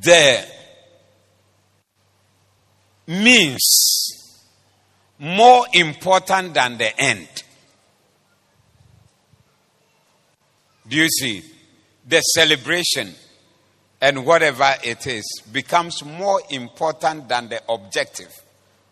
the 0.02 0.46
means 3.08 4.04
more 5.20 5.66
important 5.74 6.54
than 6.54 6.78
the 6.78 7.00
end. 7.00 7.28
Do 10.88 10.98
you 10.98 11.08
see? 11.08 11.44
The 12.06 12.20
celebration 12.20 13.14
and 14.04 14.26
whatever 14.26 14.70
it 14.84 15.08
is 15.08 15.24
becomes 15.54 16.04
more 16.04 16.42
important 16.50 17.30
than 17.30 17.48
the 17.48 17.62
objective, 17.70 18.28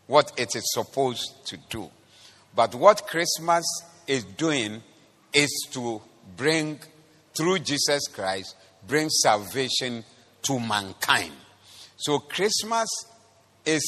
what 0.07 0.31
it 0.37 0.55
is 0.55 0.63
supposed 0.71 1.33
to 1.45 1.57
do. 1.69 1.91
But 2.55 2.73
what 2.75 3.05
Christmas 3.07 3.65
is 4.07 4.23
doing 4.23 4.81
is 5.33 5.67
to 5.71 6.01
bring, 6.37 6.79
through 7.35 7.59
Jesus 7.59 8.07
Christ, 8.07 8.55
bring 8.87 9.09
salvation 9.09 10.05
to 10.43 10.57
mankind. 10.61 11.33
So 11.97 12.19
Christmas 12.19 12.87
is, 13.65 13.83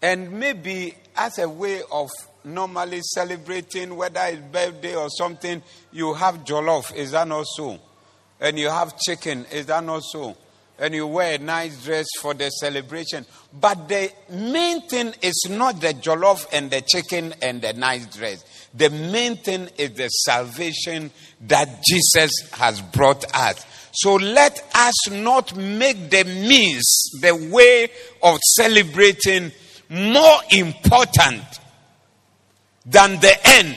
and 0.00 0.32
maybe 0.32 0.94
as 1.14 1.38
a 1.40 1.48
way 1.48 1.82
of 1.92 2.08
normally 2.42 3.02
celebrating, 3.02 3.94
whether 3.96 4.22
it's 4.28 4.40
birthday 4.40 4.96
or 4.96 5.10
something, 5.10 5.62
you 5.92 6.14
have 6.14 6.36
jollof, 6.36 6.94
is 6.94 7.10
that 7.10 7.28
not 7.28 7.44
so? 7.54 7.78
And 8.40 8.58
you 8.58 8.70
have 8.70 8.98
chicken, 8.98 9.44
is 9.52 9.66
that 9.66 9.84
not 9.84 10.02
so? 10.04 10.38
And 10.84 10.94
you 10.94 11.06
wear 11.06 11.36
a 11.36 11.38
nice 11.38 11.82
dress 11.82 12.04
for 12.20 12.34
the 12.34 12.50
celebration. 12.50 13.24
But 13.58 13.88
the 13.88 14.12
main 14.28 14.82
thing 14.82 15.14
is 15.22 15.46
not 15.48 15.80
the 15.80 15.94
jollof 15.94 16.46
and 16.52 16.70
the 16.70 16.82
chicken 16.82 17.32
and 17.40 17.62
the 17.62 17.72
nice 17.72 18.04
dress. 18.14 18.44
The 18.74 18.90
main 18.90 19.38
thing 19.38 19.70
is 19.78 19.92
the 19.92 20.08
salvation 20.08 21.10
that 21.46 21.82
Jesus 21.88 22.32
has 22.52 22.82
brought 22.82 23.24
us. 23.34 23.64
So 23.92 24.16
let 24.16 24.62
us 24.74 25.10
not 25.10 25.56
make 25.56 26.10
the 26.10 26.24
means, 26.24 26.84
the 27.22 27.34
way 27.34 27.88
of 28.22 28.38
celebrating, 28.54 29.52
more 29.88 30.40
important 30.50 31.44
than 32.84 33.20
the 33.20 33.34
end, 33.42 33.74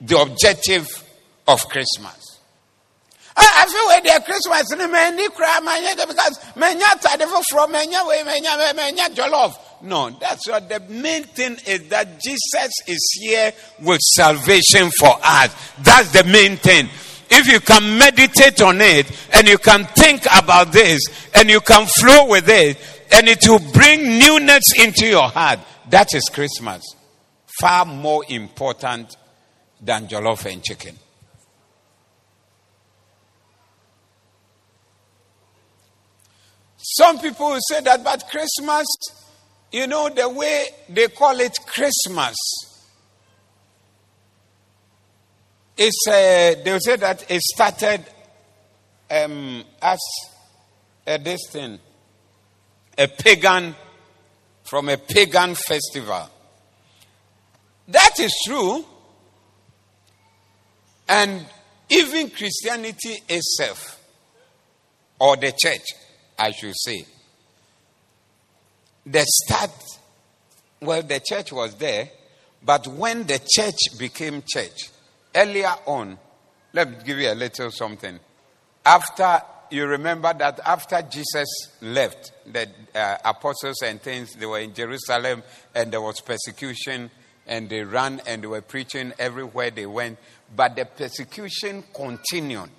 the 0.00 0.20
objective 0.20 0.86
of 1.48 1.68
Christmas. 1.68 2.25
Eh, 3.38 3.42
I 3.42 3.66
feel 3.66 3.86
when 3.88 4.02
their 4.02 4.20
Christmas 4.20 4.72
in 4.72 4.90
many 4.90 5.28
cry 5.30 5.60
because 6.08 6.40
many 6.56 6.80
tired 6.80 7.22
from 7.50 7.72
many 7.72 7.96
way 8.06 8.22
many 8.24 8.46
many 8.74 9.14
jollof. 9.14 9.58
No, 9.82 10.08
that's 10.10 10.48
what 10.48 10.68
the 10.68 10.80
main 10.80 11.24
thing 11.24 11.58
is 11.66 11.88
that 11.88 12.18
Jesus 12.18 12.72
is 12.86 13.18
here 13.20 13.52
with 13.82 14.00
salvation 14.00 14.90
for 14.98 15.18
us. 15.22 15.54
That's 15.78 16.12
the 16.12 16.24
main 16.24 16.56
thing. 16.56 16.88
If 17.28 17.46
you 17.48 17.60
can 17.60 17.98
meditate 17.98 18.62
on 18.62 18.80
it 18.80 19.10
and 19.34 19.46
you 19.46 19.58
can 19.58 19.84
think 19.84 20.22
about 20.34 20.72
this 20.72 21.02
and 21.34 21.50
you 21.50 21.60
can 21.60 21.86
flow 21.86 22.28
with 22.28 22.48
it 22.48 22.78
and 23.12 23.28
it 23.28 23.46
will 23.46 23.60
bring 23.72 24.18
newness 24.18 24.62
into 24.78 25.06
your 25.06 25.28
heart, 25.28 25.58
that 25.90 26.14
is 26.14 26.24
Christmas. 26.32 26.82
Far 27.60 27.84
more 27.84 28.24
important 28.28 29.16
than 29.80 30.08
jollof 30.08 30.50
and 30.50 30.62
chicken. 30.62 30.96
Some 36.88 37.18
people 37.18 37.48
will 37.48 37.60
say 37.68 37.80
that, 37.80 38.04
but 38.04 38.28
Christmas, 38.30 38.86
you 39.72 39.88
know, 39.88 40.08
the 40.08 40.28
way 40.28 40.66
they 40.88 41.08
call 41.08 41.38
it 41.40 41.52
Christmas, 41.66 42.36
it's, 45.76 46.06
uh, 46.06 46.54
they 46.64 46.72
will 46.72 46.78
say 46.78 46.94
that 46.94 47.28
it 47.28 47.42
started 47.42 48.04
um, 49.10 49.64
as 49.82 49.98
a 51.08 51.18
this 51.18 51.40
thing, 51.50 51.80
a 52.96 53.08
pagan, 53.08 53.74
from 54.62 54.88
a 54.88 54.96
pagan 54.96 55.56
festival. 55.56 56.30
That 57.88 58.20
is 58.20 58.32
true. 58.46 58.84
And 61.08 61.44
even 61.88 62.30
Christianity 62.30 63.18
itself, 63.28 64.00
or 65.18 65.36
the 65.36 65.52
church, 65.52 65.82
I 66.38 66.52
should 66.52 66.74
say. 66.76 67.04
The 69.04 69.24
start, 69.24 69.70
well, 70.80 71.02
the 71.02 71.20
church 71.20 71.52
was 71.52 71.74
there, 71.76 72.10
but 72.62 72.86
when 72.88 73.24
the 73.26 73.40
church 73.48 73.98
became 73.98 74.42
church, 74.46 74.90
earlier 75.34 75.72
on, 75.86 76.18
let 76.72 76.90
me 76.90 76.96
give 77.04 77.18
you 77.18 77.30
a 77.30 77.34
little 77.34 77.70
something. 77.70 78.18
After, 78.84 79.40
you 79.70 79.86
remember 79.86 80.32
that 80.34 80.60
after 80.64 81.00
Jesus 81.02 81.48
left, 81.80 82.32
the 82.52 82.68
uh, 82.94 83.18
apostles 83.24 83.82
and 83.82 84.00
things, 84.02 84.34
they 84.34 84.46
were 84.46 84.60
in 84.60 84.74
Jerusalem 84.74 85.42
and 85.74 85.92
there 85.92 86.00
was 86.00 86.20
persecution 86.20 87.10
and 87.46 87.68
they 87.68 87.82
ran 87.82 88.20
and 88.26 88.42
they 88.42 88.46
were 88.46 88.60
preaching 88.60 89.12
everywhere 89.18 89.70
they 89.70 89.86
went, 89.86 90.18
but 90.54 90.74
the 90.76 90.84
persecution 90.84 91.84
continued. 91.94 92.70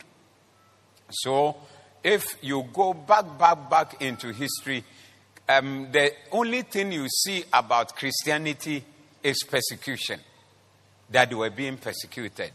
So, 1.09 1.55
if 2.03 2.37
you 2.41 2.67
go 2.73 2.93
back, 2.93 3.37
back, 3.37 3.69
back 3.69 4.01
into 4.01 4.31
history, 4.31 4.83
um, 5.49 5.89
the 5.91 6.11
only 6.31 6.61
thing 6.61 6.91
you 6.91 7.07
see 7.07 7.43
about 7.53 7.95
Christianity 7.95 8.83
is 9.23 9.37
persecution, 9.49 10.19
that 11.09 11.29
they 11.29 11.35
were 11.35 11.49
being 11.49 11.77
persecuted. 11.77 12.51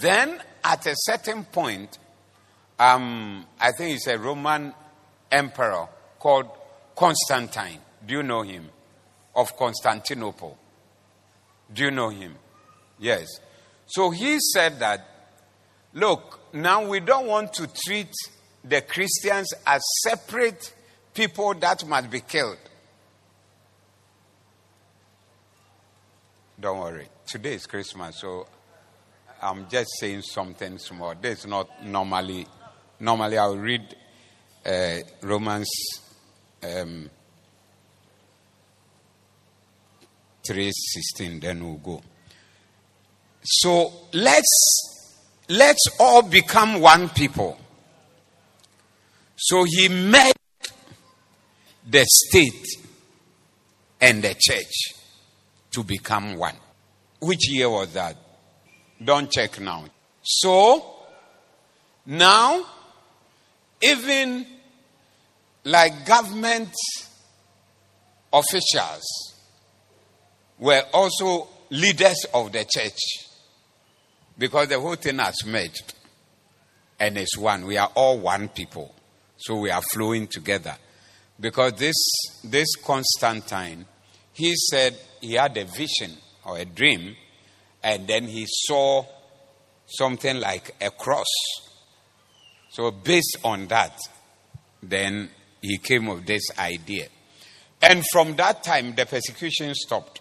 Then, 0.00 0.40
at 0.62 0.86
a 0.86 0.94
certain 0.94 1.44
point, 1.44 1.98
um, 2.78 3.44
I 3.60 3.72
think 3.72 3.96
it's 3.96 4.06
a 4.06 4.18
Roman 4.18 4.72
emperor 5.30 5.88
called 6.18 6.48
Constantine. 6.94 7.80
Do 8.06 8.14
you 8.14 8.22
know 8.22 8.42
him? 8.42 8.68
Of 9.34 9.56
Constantinople. 9.56 10.58
Do 11.72 11.84
you 11.84 11.90
know 11.90 12.08
him? 12.08 12.34
Yes. 12.98 13.26
So 13.86 14.10
he 14.10 14.38
said 14.40 14.80
that, 14.80 15.06
look, 15.92 16.40
now 16.52 16.86
we 16.88 17.00
don't 17.00 17.26
want 17.26 17.52
to 17.54 17.68
treat 17.86 18.12
the 18.64 18.80
Christians 18.82 19.52
as 19.66 19.82
separate 20.02 20.74
people 21.14 21.54
that 21.54 21.86
must 21.86 22.10
be 22.10 22.20
killed. 22.20 22.58
Don't 26.60 26.80
worry. 26.80 27.08
Today 27.26 27.54
is 27.54 27.66
Christmas, 27.66 28.20
so 28.20 28.46
I'm 29.40 29.68
just 29.68 29.90
saying 30.00 30.22
something 30.22 30.78
small. 30.78 31.14
This 31.14 31.40
is 31.40 31.46
not 31.46 31.84
normally. 31.84 32.46
Normally, 32.98 33.38
I'll 33.38 33.56
read 33.56 33.94
uh, 34.66 34.96
Romans 35.22 35.70
um, 36.64 37.08
three 40.44 40.72
sixteen. 40.72 41.38
Then 41.38 41.64
we'll 41.64 41.76
go. 41.76 42.02
So 43.44 43.92
let's 44.14 45.44
let's 45.48 45.88
all 46.00 46.22
become 46.22 46.80
one 46.80 47.08
people. 47.10 47.56
So 49.40 49.64
he 49.64 49.88
made 49.88 50.32
the 51.88 52.04
state 52.04 52.66
and 54.00 54.22
the 54.22 54.34
church 54.38 54.94
to 55.70 55.84
become 55.84 56.36
one. 56.36 56.56
Which 57.20 57.48
year 57.48 57.70
was 57.70 57.92
that? 57.94 58.16
Don't 59.02 59.30
check 59.30 59.60
now. 59.60 59.84
So, 60.22 60.96
now, 62.06 62.64
even 63.80 64.44
like 65.64 66.04
government 66.04 66.70
officials 68.32 69.04
were 70.58 70.82
also 70.92 71.48
leaders 71.70 72.26
of 72.34 72.50
the 72.50 72.66
church 72.68 72.98
because 74.36 74.66
the 74.68 74.80
whole 74.80 74.96
thing 74.96 75.18
has 75.18 75.46
merged 75.46 75.94
and 76.98 77.16
it's 77.16 77.38
one. 77.38 77.66
We 77.66 77.76
are 77.76 77.90
all 77.94 78.18
one 78.18 78.48
people. 78.48 78.94
So 79.38 79.56
we 79.56 79.70
are 79.70 79.82
flowing 79.92 80.26
together. 80.26 80.76
Because 81.40 81.74
this, 81.74 81.94
this 82.44 82.74
Constantine, 82.76 83.86
he 84.32 84.54
said 84.70 84.96
he 85.20 85.34
had 85.34 85.56
a 85.56 85.64
vision 85.64 86.16
or 86.44 86.58
a 86.58 86.64
dream, 86.64 87.16
and 87.82 88.06
then 88.08 88.24
he 88.24 88.44
saw 88.48 89.04
something 89.86 90.40
like 90.40 90.74
a 90.80 90.90
cross. 90.90 91.26
So, 92.70 92.90
based 92.90 93.38
on 93.44 93.68
that, 93.68 93.98
then 94.82 95.30
he 95.62 95.78
came 95.78 96.06
with 96.06 96.26
this 96.26 96.42
idea. 96.58 97.08
And 97.80 98.04
from 98.12 98.36
that 98.36 98.62
time, 98.64 98.94
the 98.94 99.06
persecution 99.06 99.74
stopped. 99.74 100.20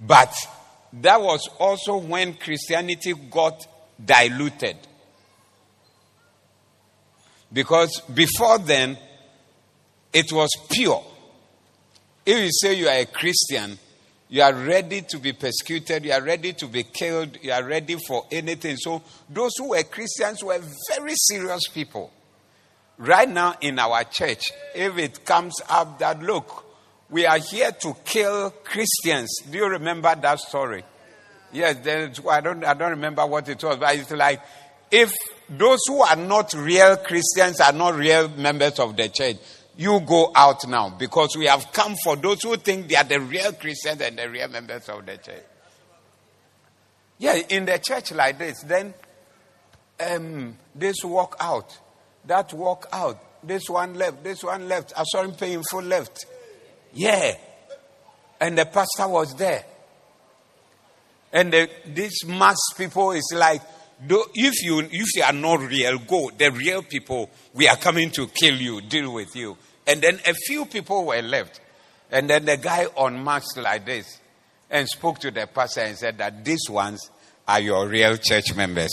But 0.00 0.34
that 0.92 1.20
was 1.20 1.48
also 1.58 1.96
when 1.96 2.34
Christianity 2.34 3.12
got 3.30 3.66
diluted. 4.02 4.76
Because 7.52 8.00
before 8.14 8.58
then, 8.58 8.98
it 10.12 10.32
was 10.32 10.50
pure. 10.70 11.04
If 12.24 12.38
you 12.38 12.50
say 12.52 12.74
you 12.74 12.88
are 12.88 12.98
a 12.98 13.06
Christian, 13.06 13.78
you 14.28 14.42
are 14.42 14.52
ready 14.52 15.02
to 15.02 15.18
be 15.18 15.32
persecuted, 15.32 16.04
you 16.04 16.12
are 16.12 16.22
ready 16.22 16.52
to 16.52 16.66
be 16.66 16.82
killed, 16.82 17.38
you 17.40 17.52
are 17.52 17.64
ready 17.64 17.96
for 17.96 18.26
anything. 18.30 18.76
So, 18.76 19.02
those 19.30 19.52
who 19.56 19.70
were 19.70 19.82
Christians 19.84 20.44
were 20.44 20.60
very 20.90 21.14
serious 21.14 21.62
people. 21.68 22.12
Right 22.98 23.28
now 23.28 23.54
in 23.60 23.78
our 23.78 24.04
church, 24.04 24.42
if 24.74 24.98
it 24.98 25.24
comes 25.24 25.54
up 25.70 25.98
that, 26.00 26.22
look, 26.22 26.66
we 27.08 27.24
are 27.24 27.38
here 27.38 27.72
to 27.72 27.96
kill 28.04 28.50
Christians. 28.50 29.38
Do 29.50 29.56
you 29.56 29.68
remember 29.68 30.14
that 30.14 30.40
story? 30.40 30.84
Yes, 31.52 31.76
I 32.28 32.40
don't, 32.42 32.62
I 32.64 32.74
don't 32.74 32.90
remember 32.90 33.24
what 33.24 33.48
it 33.48 33.62
was, 33.62 33.78
but 33.78 33.94
it's 33.94 34.10
like 34.10 34.42
if 34.90 35.14
those 35.50 35.80
who 35.86 36.02
are 36.02 36.16
not 36.16 36.52
real 36.54 36.96
Christians 36.96 37.60
are 37.60 37.72
not 37.72 37.94
real 37.96 38.28
members 38.28 38.78
of 38.78 38.96
the 38.96 39.08
church, 39.08 39.36
you 39.76 40.00
go 40.00 40.32
out 40.34 40.66
now 40.68 40.90
because 40.90 41.36
we 41.36 41.46
have 41.46 41.72
come 41.72 41.94
for 42.02 42.16
those 42.16 42.42
who 42.42 42.56
think 42.56 42.88
they 42.88 42.96
are 42.96 43.04
the 43.04 43.20
real 43.20 43.52
Christians 43.52 44.00
and 44.00 44.18
the 44.18 44.28
real 44.28 44.48
members 44.48 44.88
of 44.88 45.06
the 45.06 45.16
church. 45.16 45.44
Yeah, 47.18 47.34
in 47.48 47.64
the 47.64 47.78
church 47.78 48.12
like 48.12 48.38
this, 48.38 48.62
then 48.62 48.94
um, 50.00 50.56
this 50.74 50.96
walk 51.04 51.36
out, 51.40 51.76
that 52.26 52.52
walk 52.52 52.86
out, 52.92 53.18
this 53.42 53.68
one 53.68 53.94
left, 53.94 54.22
this 54.22 54.42
one 54.42 54.68
left. 54.68 54.92
I 54.96 55.04
saw 55.04 55.22
him 55.22 55.32
paying 55.32 55.62
full 55.62 55.82
left. 55.82 56.26
Yeah. 56.92 57.36
And 58.40 58.56
the 58.56 58.66
pastor 58.66 59.08
was 59.08 59.34
there. 59.36 59.64
And 61.32 61.52
the, 61.52 61.68
this 61.86 62.24
mass 62.24 62.58
people 62.76 63.12
is 63.12 63.32
like, 63.34 63.62
if 64.06 64.62
you 64.62 64.80
if 64.80 65.06
you 65.14 65.22
are 65.22 65.32
not 65.32 65.60
real, 65.60 65.98
go. 65.98 66.30
The 66.36 66.50
real 66.50 66.82
people, 66.82 67.30
we 67.54 67.68
are 67.68 67.76
coming 67.76 68.10
to 68.12 68.28
kill 68.28 68.54
you, 68.54 68.80
deal 68.80 69.12
with 69.12 69.34
you. 69.34 69.56
And 69.86 70.00
then 70.00 70.20
a 70.26 70.34
few 70.34 70.66
people 70.66 71.06
were 71.06 71.22
left. 71.22 71.60
And 72.10 72.28
then 72.30 72.44
the 72.44 72.56
guy 72.56 72.86
unmasked 72.96 73.56
like 73.56 73.84
this 73.84 74.18
and 74.70 74.88
spoke 74.88 75.18
to 75.20 75.30
the 75.30 75.46
pastor 75.46 75.80
and 75.80 75.96
said 75.96 76.18
that 76.18 76.44
these 76.44 76.68
ones 76.68 77.10
are 77.46 77.60
your 77.60 77.88
real 77.88 78.16
church 78.16 78.54
members. 78.54 78.92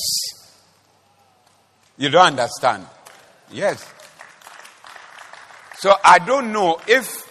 You 1.97 2.09
don't 2.09 2.27
understand? 2.27 2.87
Yes. 3.51 3.93
So 5.77 5.93
I 6.03 6.19
don't 6.19 6.51
know 6.51 6.79
if 6.87 7.25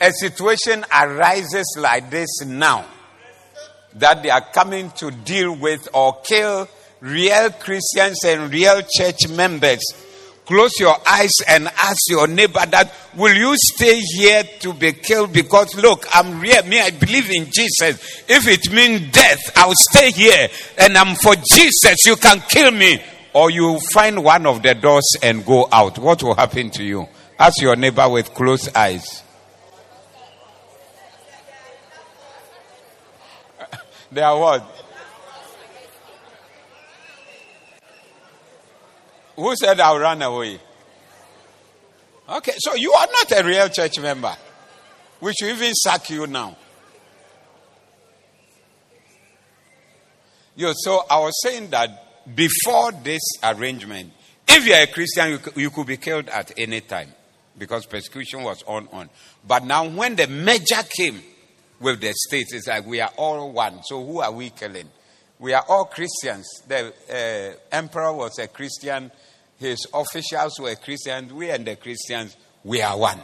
a 0.00 0.12
situation 0.12 0.84
arises 0.92 1.76
like 1.78 2.10
this 2.10 2.28
now 2.44 2.86
that 3.96 4.22
they 4.22 4.30
are 4.30 4.40
coming 4.40 4.90
to 4.92 5.10
deal 5.10 5.54
with 5.56 5.88
or 5.92 6.20
kill 6.22 6.68
real 7.00 7.50
Christians 7.50 8.24
and 8.24 8.52
real 8.52 8.82
church 8.96 9.28
members 9.28 9.80
Close 10.44 10.72
your 10.80 10.96
eyes 11.08 11.30
and 11.46 11.68
ask 11.68 11.98
your 12.08 12.26
neighbor 12.26 12.66
that, 12.66 12.92
will 13.16 13.34
you 13.34 13.54
stay 13.56 14.00
here 14.00 14.42
to 14.60 14.72
be 14.74 14.92
killed? 14.92 15.32
Because 15.32 15.76
look, 15.76 16.04
I'm 16.12 16.40
real. 16.40 16.64
Me, 16.64 16.80
I 16.80 16.90
believe 16.90 17.30
in 17.30 17.44
Jesus. 17.44 18.24
If 18.28 18.48
it 18.48 18.72
means 18.72 19.12
death, 19.12 19.38
I'll 19.56 19.72
stay 19.74 20.10
here 20.10 20.48
and 20.78 20.98
I'm 20.98 21.14
for 21.14 21.36
Jesus. 21.36 21.96
You 22.04 22.16
can 22.16 22.40
kill 22.48 22.72
me. 22.72 23.00
Or 23.34 23.50
you 23.50 23.78
find 23.92 24.22
one 24.22 24.44
of 24.44 24.62
the 24.62 24.74
doors 24.74 25.08
and 25.22 25.46
go 25.46 25.68
out. 25.72 25.98
What 25.98 26.22
will 26.22 26.34
happen 26.34 26.70
to 26.72 26.82
you? 26.82 27.08
Ask 27.38 27.62
your 27.62 27.76
neighbor 27.76 28.08
with 28.08 28.34
closed 28.34 28.76
eyes. 28.76 29.22
They 34.12 34.20
are 34.20 34.38
what? 34.38 34.86
Who 39.36 39.56
said 39.56 39.80
I'll 39.80 39.98
run 39.98 40.20
away? 40.20 40.60
Okay, 42.28 42.52
so 42.58 42.74
you 42.74 42.92
are 42.92 43.06
not 43.10 43.40
a 43.40 43.44
real 43.44 43.68
church 43.70 43.98
member. 43.98 44.34
We 45.20 45.32
should 45.32 45.50
even 45.50 45.72
sack 45.74 46.10
you 46.10 46.26
now. 46.26 46.56
Yo, 50.54 50.72
so 50.76 51.04
I 51.08 51.18
was 51.18 51.32
saying 51.42 51.70
that 51.70 52.34
before 52.36 52.92
this 52.92 53.22
arrangement, 53.42 54.12
if 54.46 54.66
you 54.66 54.74
are 54.74 54.82
a 54.82 54.86
Christian, 54.86 55.30
you, 55.30 55.38
you 55.56 55.70
could 55.70 55.86
be 55.86 55.96
killed 55.96 56.28
at 56.28 56.52
any 56.58 56.82
time 56.82 57.08
because 57.56 57.86
persecution 57.86 58.42
was 58.42 58.62
on 58.64 58.88
on. 58.92 59.08
But 59.46 59.64
now, 59.64 59.88
when 59.88 60.16
the 60.16 60.26
measure 60.26 60.86
came 60.94 61.22
with 61.82 62.00
the 62.00 62.12
states, 62.14 62.54
it's 62.54 62.68
like 62.68 62.86
we 62.86 63.00
are 63.00 63.12
all 63.16 63.52
one. 63.52 63.82
So 63.82 64.04
who 64.04 64.20
are 64.20 64.32
we 64.32 64.50
killing? 64.50 64.88
We 65.38 65.52
are 65.52 65.64
all 65.68 65.86
Christians. 65.86 66.46
The 66.68 66.92
uh, 67.10 67.74
emperor 67.74 68.12
was 68.12 68.38
a 68.38 68.48
Christian. 68.48 69.10
His 69.58 69.86
officials 69.92 70.58
were 70.60 70.74
Christians. 70.76 71.32
We 71.32 71.50
and 71.50 71.66
the 71.66 71.76
Christians, 71.76 72.36
we 72.62 72.80
are 72.80 72.96
one. 72.96 73.20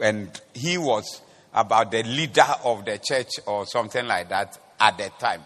And 0.00 0.40
he 0.52 0.76
was 0.76 1.22
about 1.52 1.92
the 1.92 2.02
leader 2.02 2.46
of 2.64 2.84
the 2.84 2.98
church 2.98 3.30
or 3.46 3.66
something 3.66 4.04
like 4.04 4.28
that 4.30 4.58
at 4.80 4.98
the 4.98 5.10
time. 5.20 5.42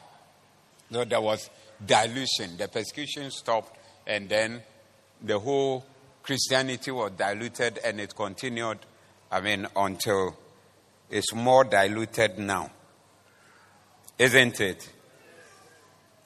So 0.90 1.04
there 1.04 1.20
was 1.20 1.50
dilution. 1.84 2.56
The 2.56 2.68
persecution 2.68 3.30
stopped, 3.30 3.76
and 4.06 4.28
then 4.28 4.62
the 5.22 5.38
whole 5.38 5.84
Christianity 6.22 6.90
was 6.90 7.12
diluted, 7.12 7.78
and 7.84 8.00
it 8.00 8.16
continued, 8.16 8.78
I 9.30 9.42
mean, 9.42 9.66
until 9.76 10.34
it's 11.10 11.34
more 11.34 11.64
diluted 11.64 12.38
now. 12.38 12.70
Isn't 14.18 14.60
it? 14.60 14.90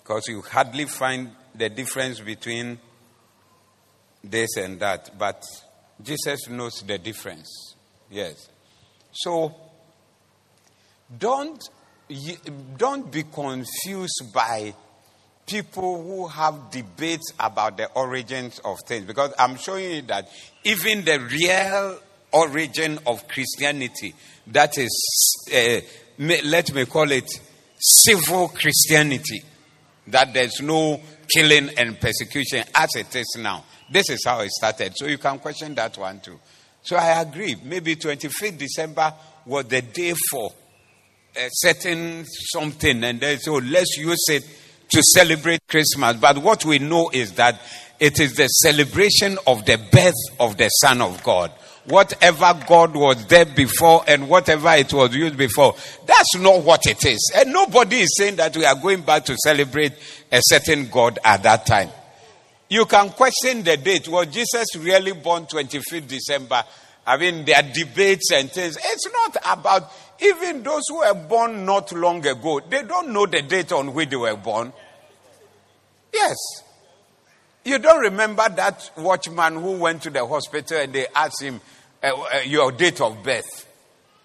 Because 0.03 0.27
you 0.29 0.41
hardly 0.43 0.87
find 0.87 1.31
the 1.55 1.69
difference 1.69 2.21
between 2.21 2.79
this 4.25 4.57
and 4.57 4.81
that, 4.81 5.17
but 5.19 5.45
Jesus 6.03 6.49
knows 6.49 6.83
the 6.87 6.99
difference. 6.99 7.75
Yes. 8.11 8.49
So 9.13 9.55
don't 11.19 11.63
don't 12.77 13.11
be 13.11 13.25
confused 13.25 14.33
by 14.35 14.75
people 15.47 16.03
who 16.03 16.29
have 16.29 16.71
debates 16.71 17.33
about 17.39 17.77
the 17.77 17.87
origins 17.93 18.59
of 18.65 18.79
things 18.87 19.05
because 19.05 19.33
I'm 19.39 19.57
showing 19.57 19.91
you 19.91 20.03
that 20.03 20.29
even 20.65 21.05
the 21.05 21.19
real 21.21 21.99
origin 22.33 22.99
of 23.07 23.27
Christianity, 23.29 24.15
that 24.49 24.79
is, 24.79 25.47
uh, 25.55 25.81
let 26.19 26.73
me 26.75 26.87
call 26.87 27.11
it 27.11 27.31
civil 27.79 28.49
Christianity, 28.49 29.43
that 30.09 30.33
there's 30.33 30.61
no 30.61 31.01
killing 31.33 31.71
and 31.77 31.99
persecution 32.01 32.65
as 32.75 32.91
it 32.97 33.15
is 33.17 33.37
now. 33.39 33.65
This 33.91 34.11
is 34.11 34.25
how 34.25 34.41
it 34.41 34.51
started. 34.51 34.95
So 34.97 35.07
you 35.07 35.19
can 35.19 35.39
question 35.39 35.75
that 35.75 35.97
one 35.99 36.21
too. 36.21 36.39
So 36.83 36.97
I 36.97 37.21
agree. 37.21 37.57
Maybe 37.63 37.97
25th 37.97 38.59
December 38.59 39.13
was 39.47 39.67
the 39.67 39.83
day 39.83 40.15
for 40.31 40.53
a 41.37 41.49
certain 41.51 42.25
something, 42.27 43.05
and 43.05 43.21
then 43.21 43.39
so 43.39 43.55
let's 43.55 43.97
use 43.97 44.25
it 44.29 44.45
to 44.91 45.03
celebrate 45.15 45.61
Christmas. 45.69 46.17
But 46.17 46.39
what 46.39 46.65
we 46.65 46.79
know 46.79 47.11
is 47.13 47.33
that 47.33 47.61
it 47.99 48.21
is 48.21 48.35
the 48.35 48.49
celebration 48.49 49.39
of 49.47 49.65
the 49.65 49.79
birth 49.91 50.41
of 50.41 50.57
the 50.57 50.69
Son 50.69 51.01
of 51.01 51.23
God 51.23 51.53
whatever 51.87 52.59
God 52.67 52.95
was 52.95 53.27
there 53.27 53.45
before 53.45 54.05
and 54.07 54.29
whatever 54.29 54.71
it 54.75 54.93
was 54.93 55.15
used 55.15 55.37
before. 55.37 55.75
That's 56.07 56.37
not 56.39 56.63
what 56.63 56.87
it 56.87 57.05
is. 57.05 57.33
And 57.35 57.53
nobody 57.53 57.97
is 57.97 58.15
saying 58.17 58.37
that 58.37 58.57
we 58.57 58.65
are 58.65 58.75
going 58.75 59.03
back 59.03 59.25
to 59.27 59.37
celebrate 59.37 59.93
a 60.31 60.41
certain 60.43 60.89
God 60.89 61.19
at 61.25 61.43
that 61.43 61.67
time. 61.67 61.91
You 62.69 62.87
can 62.87 63.11
question 63.11 63.63
the 63.65 63.77
date. 63.77 64.09
Was 64.09 64.29
Jesus 64.29 64.77
really 64.77 65.13
born 65.13 65.47
25th 65.47 66.09
December? 66.09 66.65
I 67.07 67.17
mean, 67.17 67.45
there 67.45 67.57
are 67.57 67.63
debates 67.63 68.31
and 68.33 68.51
things. 68.51 68.79
It's 68.83 69.09
not 69.13 69.37
about 69.59 69.93
even 70.23 70.63
those 70.63 70.83
who 70.89 70.99
were 70.99 71.15
born 71.15 71.67
not 71.67 71.93
long 71.93 72.25
ago. 72.25 72.61
They 72.61 72.83
don't 72.83 73.13
know 73.13 73.27
the 73.27 73.43
date 73.43 73.73
on 73.73 73.93
which 73.93 74.11
they 74.11 74.17
were 74.17 74.37
born. 74.37 74.73
Yes. 76.15 76.37
You 77.65 77.79
don't 77.79 78.01
remember 78.01 78.49
that 78.49 78.91
watchman 78.97 79.55
who 79.55 79.73
went 79.73 80.03
to 80.03 80.11
the 80.11 80.27
hospital 80.27 80.79
and 80.79 80.93
they 80.93 81.07
asked 81.15 81.43
him 81.43 81.61
uh, 82.03 82.09
uh, 82.09 82.39
your 82.45 82.73
date 82.73 83.01
of 83.01 83.23
birth. 83.23 83.69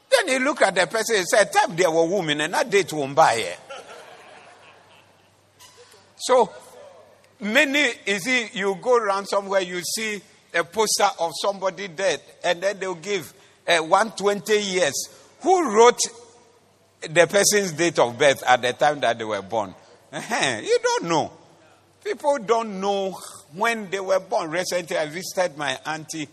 Then 0.10 0.28
he 0.28 0.40
looked 0.40 0.64
at 0.64 0.74
the 0.74 0.88
person 0.88 1.18
and 1.18 1.28
said, 1.28 1.54
Time 1.54 1.76
there 1.76 1.92
were 1.92 2.06
women 2.06 2.42
and 2.42 2.54
that 2.54 2.70
date 2.70 2.92
won't 2.94 3.16
buy 3.16 3.34
it. 3.34 3.60
So 6.16 6.52
many 7.40 7.92
you 8.08 8.20
see, 8.20 8.50
you 8.54 8.76
go 8.82 8.98
around 8.98 9.28
somewhere, 9.28 9.62
you 9.62 9.82
see 9.82 10.20
a 10.54 10.64
poster 10.64 11.08
of 11.20 11.32
somebody 11.40 11.88
dead, 11.90 12.22
and 12.44 12.62
then 12.62 12.80
they'll 12.80 12.96
give 12.96 13.32
uh, 13.68 13.78
120 13.78 14.60
years. 14.60 15.10
Who 15.42 15.76
wrote 15.76 16.00
the 17.02 17.28
person's 17.28 17.74
date 17.74 18.00
of 18.00 18.18
birth 18.18 18.42
at 18.48 18.64
the 18.64 18.74
time 18.74 19.00
that 19.02 19.20
they 19.20 19.26
were 19.26 19.44
born? 19.44 19.76
You 20.12 20.80
don't 20.82 21.04
know. 21.06 21.32
People 22.04 22.38
don't 22.40 22.80
know 22.80 23.18
when 23.54 23.90
they 23.90 24.00
were 24.00 24.20
born. 24.20 24.50
Recently, 24.50 24.98
I 24.98 25.08
visited 25.08 25.58
my 25.58 25.78
auntie 25.86 26.28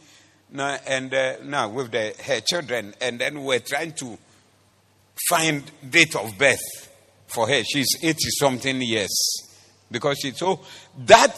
now, 0.51 0.79
and 0.87 1.13
uh, 1.13 1.37
now 1.43 1.69
with 1.69 1.91
the, 1.91 2.15
her 2.25 2.41
children, 2.41 2.95
and 3.01 3.19
then 3.19 3.43
we're 3.43 3.61
trying 3.61 3.93
to 3.95 4.19
find 5.29 5.63
date 5.89 6.15
of 6.17 6.37
birth 6.39 6.93
for 7.27 7.49
her. 7.49 7.63
She's 7.65 7.97
80 8.03 8.17
something 8.39 8.81
years. 8.83 9.11
Because 9.91 10.19
she, 10.19 10.31
so 10.33 10.61
that 11.07 11.37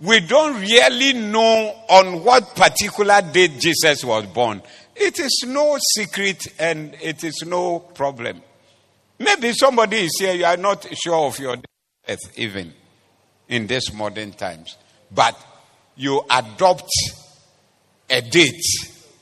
we 0.00 0.20
don't 0.20 0.60
really 0.60 1.12
know 1.12 1.74
on 1.88 2.24
what 2.24 2.54
particular 2.56 3.22
date 3.22 3.58
Jesus 3.58 4.04
was 4.04 4.26
born. 4.26 4.62
It 4.96 5.18
is 5.18 5.44
no 5.46 5.76
secret 5.96 6.46
and 6.58 6.96
it 7.00 7.24
is 7.24 7.42
no 7.46 7.80
problem. 7.80 8.42
Maybe 9.18 9.52
somebody 9.52 9.98
is 9.98 10.16
here, 10.18 10.34
you 10.34 10.44
are 10.44 10.56
not 10.56 10.86
sure 10.94 11.26
of 11.26 11.38
your 11.38 11.56
death, 12.06 12.18
even 12.36 12.72
in 13.48 13.66
these 13.66 13.92
modern 13.92 14.32
times. 14.32 14.76
But 15.10 15.38
you 15.96 16.22
adopt 16.30 16.90
a 18.10 18.20
date 18.20 18.62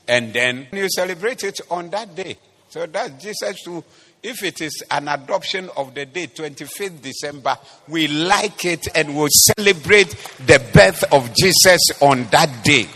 and 0.07 0.33
then 0.33 0.67
you 0.71 0.87
celebrate 0.89 1.43
it 1.43 1.59
on 1.69 1.89
that 1.91 2.15
day. 2.15 2.37
So 2.69 2.85
that 2.87 3.19
Jesus 3.19 3.61
to 3.63 3.83
if 4.23 4.41
it 4.41 4.61
is 4.61 4.81
an 4.89 5.09
adoption 5.09 5.69
of 5.75 5.93
the 5.93 6.05
day 6.05 6.27
25th 6.27 7.01
December, 7.01 7.57
we 7.89 8.07
like 8.07 8.63
it 8.63 8.87
and 8.95 9.15
will 9.15 9.27
celebrate 9.29 10.09
the 10.47 10.63
birth 10.73 11.03
of 11.11 11.29
Jesus 11.35 11.81
on 12.01 12.23
that 12.31 12.63
day. 12.63 12.87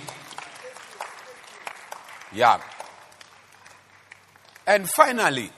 Yeah. 2.33 2.61
And 4.65 4.89
finally, 4.89 5.51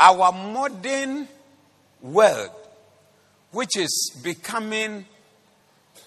our 0.00 0.32
modern 0.32 1.28
world, 2.02 2.50
which 3.52 3.76
is 3.76 4.20
becoming 4.22 5.06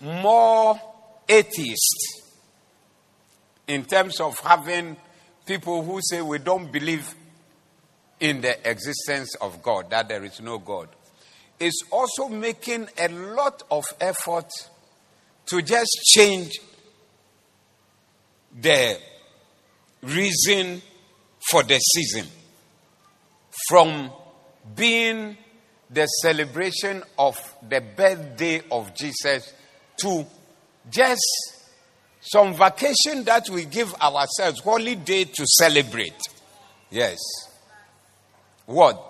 more 0.02 0.80
atheist 1.28 2.24
in 3.68 3.86
terms 3.86 4.20
of 4.20 4.40
having 4.40 4.98
people 5.46 5.84
who 5.84 6.00
say 6.02 6.22
we 6.22 6.40
don't 6.40 6.72
believe 6.72 7.16
in 8.20 8.42
the 8.42 8.70
existence 8.70 9.36
of 9.36 9.62
God, 9.62 9.90
that 9.90 10.10
there 10.10 10.24
is 10.24 10.42
no 10.42 10.58
God, 10.58 10.90
is 11.60 11.84
also 11.92 12.28
making 12.30 12.88
a 12.98 13.08
lot 13.10 13.64
of 13.72 13.86
effort 14.02 14.50
to 15.46 15.62
just 15.62 15.90
change 16.14 16.52
the 18.60 18.98
reason 20.04 20.82
for 21.50 21.64
the 21.64 21.80
season 21.80 22.28
from 23.68 24.12
being 24.76 25.38
the 25.90 26.06
celebration 26.06 27.04
of 27.18 27.38
the 27.68 27.82
birthday 27.82 28.62
of 28.72 28.94
Jesus 28.96 29.54
to 30.02 30.26
just 30.90 31.60
some 32.22 32.54
vacation 32.54 33.24
that 33.24 33.50
we 33.50 33.66
give 33.66 33.94
ourselves, 33.96 34.60
holiday 34.62 35.24
to 35.24 35.46
celebrate. 35.48 36.20
Yes. 36.90 37.18
What? 38.66 39.06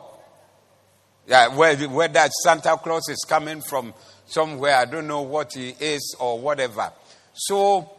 Yeah, 1.28 1.50
whether 1.56 2.28
Santa 2.44 2.78
Claus 2.78 3.08
is 3.10 3.26
coming 3.28 3.62
from 3.62 3.94
somewhere, 4.26 4.76
I 4.76 4.86
don't 4.86 5.08
know 5.08 5.22
what 5.22 5.54
he 5.54 5.70
is 5.80 6.16
or 6.20 6.40
whatever. 6.40 6.92
So, 7.34 7.92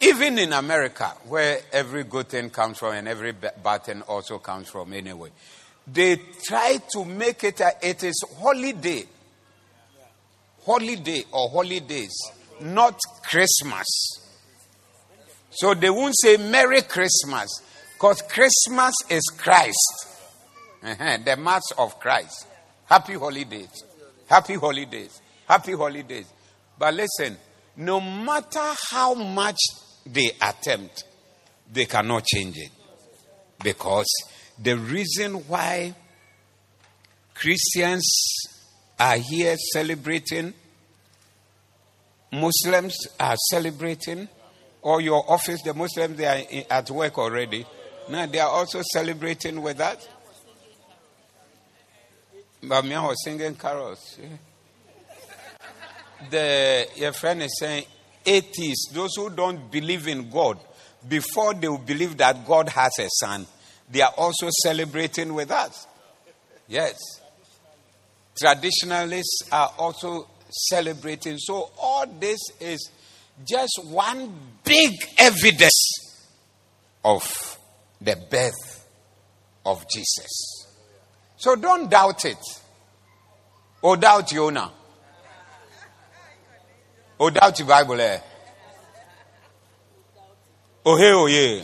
even 0.00 0.38
in 0.38 0.52
America, 0.52 1.12
where 1.26 1.60
every 1.72 2.04
good 2.04 2.28
thing 2.28 2.50
comes 2.50 2.78
from 2.78 2.94
and 2.94 3.08
every 3.08 3.32
bad 3.32 3.84
thing 3.84 4.02
also 4.02 4.38
comes 4.38 4.68
from 4.68 4.92
anyway, 4.92 5.30
they 5.86 6.16
try 6.42 6.78
to 6.92 7.04
make 7.04 7.44
it 7.44 7.60
a, 7.60 7.72
it 7.82 8.02
is 8.04 8.24
holiday. 8.38 9.04
Holiday 10.64 11.24
or 11.30 11.50
holidays, 11.50 12.14
not 12.60 12.98
Christmas. 13.22 13.86
So 15.50 15.74
they 15.74 15.90
won't 15.90 16.14
say 16.18 16.38
Merry 16.38 16.82
Christmas 16.82 17.50
because 17.92 18.22
Christmas 18.22 18.94
is 19.10 19.22
Christ, 19.36 20.08
the 20.82 21.36
Mass 21.38 21.62
of 21.76 22.00
Christ. 22.00 22.46
Happy 22.86 23.14
holidays. 23.14 23.84
Happy 24.26 24.54
holidays. 24.54 25.20
Happy 25.46 25.72
holidays. 25.72 26.26
But 26.78 26.94
listen, 26.94 27.36
no 27.76 28.00
matter 28.00 28.72
how 28.90 29.14
much 29.14 29.58
they 30.06 30.30
attempt, 30.40 31.04
they 31.70 31.84
cannot 31.86 32.24
change 32.24 32.56
it. 32.56 32.70
Because 33.62 34.06
the 34.62 34.76
reason 34.76 35.34
why 35.48 35.94
Christians 37.34 38.04
are 38.98 39.16
here 39.16 39.56
celebrating, 39.72 40.54
Muslims 42.32 42.96
are 43.18 43.36
celebrating, 43.50 44.28
or 44.82 45.00
your 45.00 45.24
office, 45.30 45.62
the 45.62 45.74
Muslims, 45.74 46.16
they 46.16 46.26
are 46.26 46.64
at 46.70 46.90
work 46.90 47.18
already. 47.18 47.66
Now 48.08 48.26
they 48.26 48.38
are 48.38 48.50
also 48.50 48.82
celebrating 48.92 49.62
with 49.62 49.78
that. 49.78 50.06
But 52.62 52.84
me, 52.84 52.94
I 52.94 53.06
was 53.06 53.22
singing 53.24 53.54
carols. 53.56 54.18
The 56.30 56.86
your 56.96 57.12
friend 57.12 57.42
is 57.42 57.58
saying 57.58 57.84
atheists, 58.24 58.90
those 58.92 59.14
who 59.16 59.30
don't 59.30 59.70
believe 59.70 60.08
in 60.08 60.30
God, 60.30 60.58
before 61.06 61.54
they 61.54 61.68
will 61.68 61.78
believe 61.78 62.16
that 62.18 62.46
God 62.46 62.68
has 62.70 62.92
a 62.98 63.08
son, 63.10 63.46
they 63.94 64.00
are 64.00 64.12
also 64.16 64.48
celebrating 64.64 65.32
with 65.34 65.52
us. 65.52 65.86
Yes. 66.66 66.98
Traditionalists 68.36 69.48
are 69.52 69.72
also 69.78 70.28
celebrating. 70.50 71.38
So 71.38 71.70
all 71.78 72.04
this 72.18 72.40
is 72.58 72.90
just 73.48 73.80
one 73.84 74.34
big 74.64 74.90
evidence 75.16 76.18
of 77.04 77.56
the 78.00 78.16
birth 78.28 78.84
of 79.64 79.86
Jesus. 79.88 80.66
So 81.36 81.54
don't 81.54 81.88
doubt 81.88 82.24
it. 82.24 82.38
Or 83.80 83.96
doubt 83.96 84.26
Jonah. 84.26 84.72
Or 87.16 87.30
doubt 87.30 87.56
the 87.56 87.64
Bible. 87.64 88.00
Eh? 88.00 88.18
Oh, 90.84 90.96
hey, 90.96 91.12
oh, 91.12 91.26
yeah. 91.26 91.62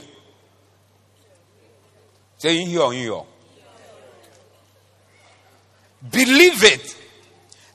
Say, 2.41 2.65
here, 2.65 2.91
here. 2.91 3.21
Believe 6.11 6.65
it. 6.65 6.97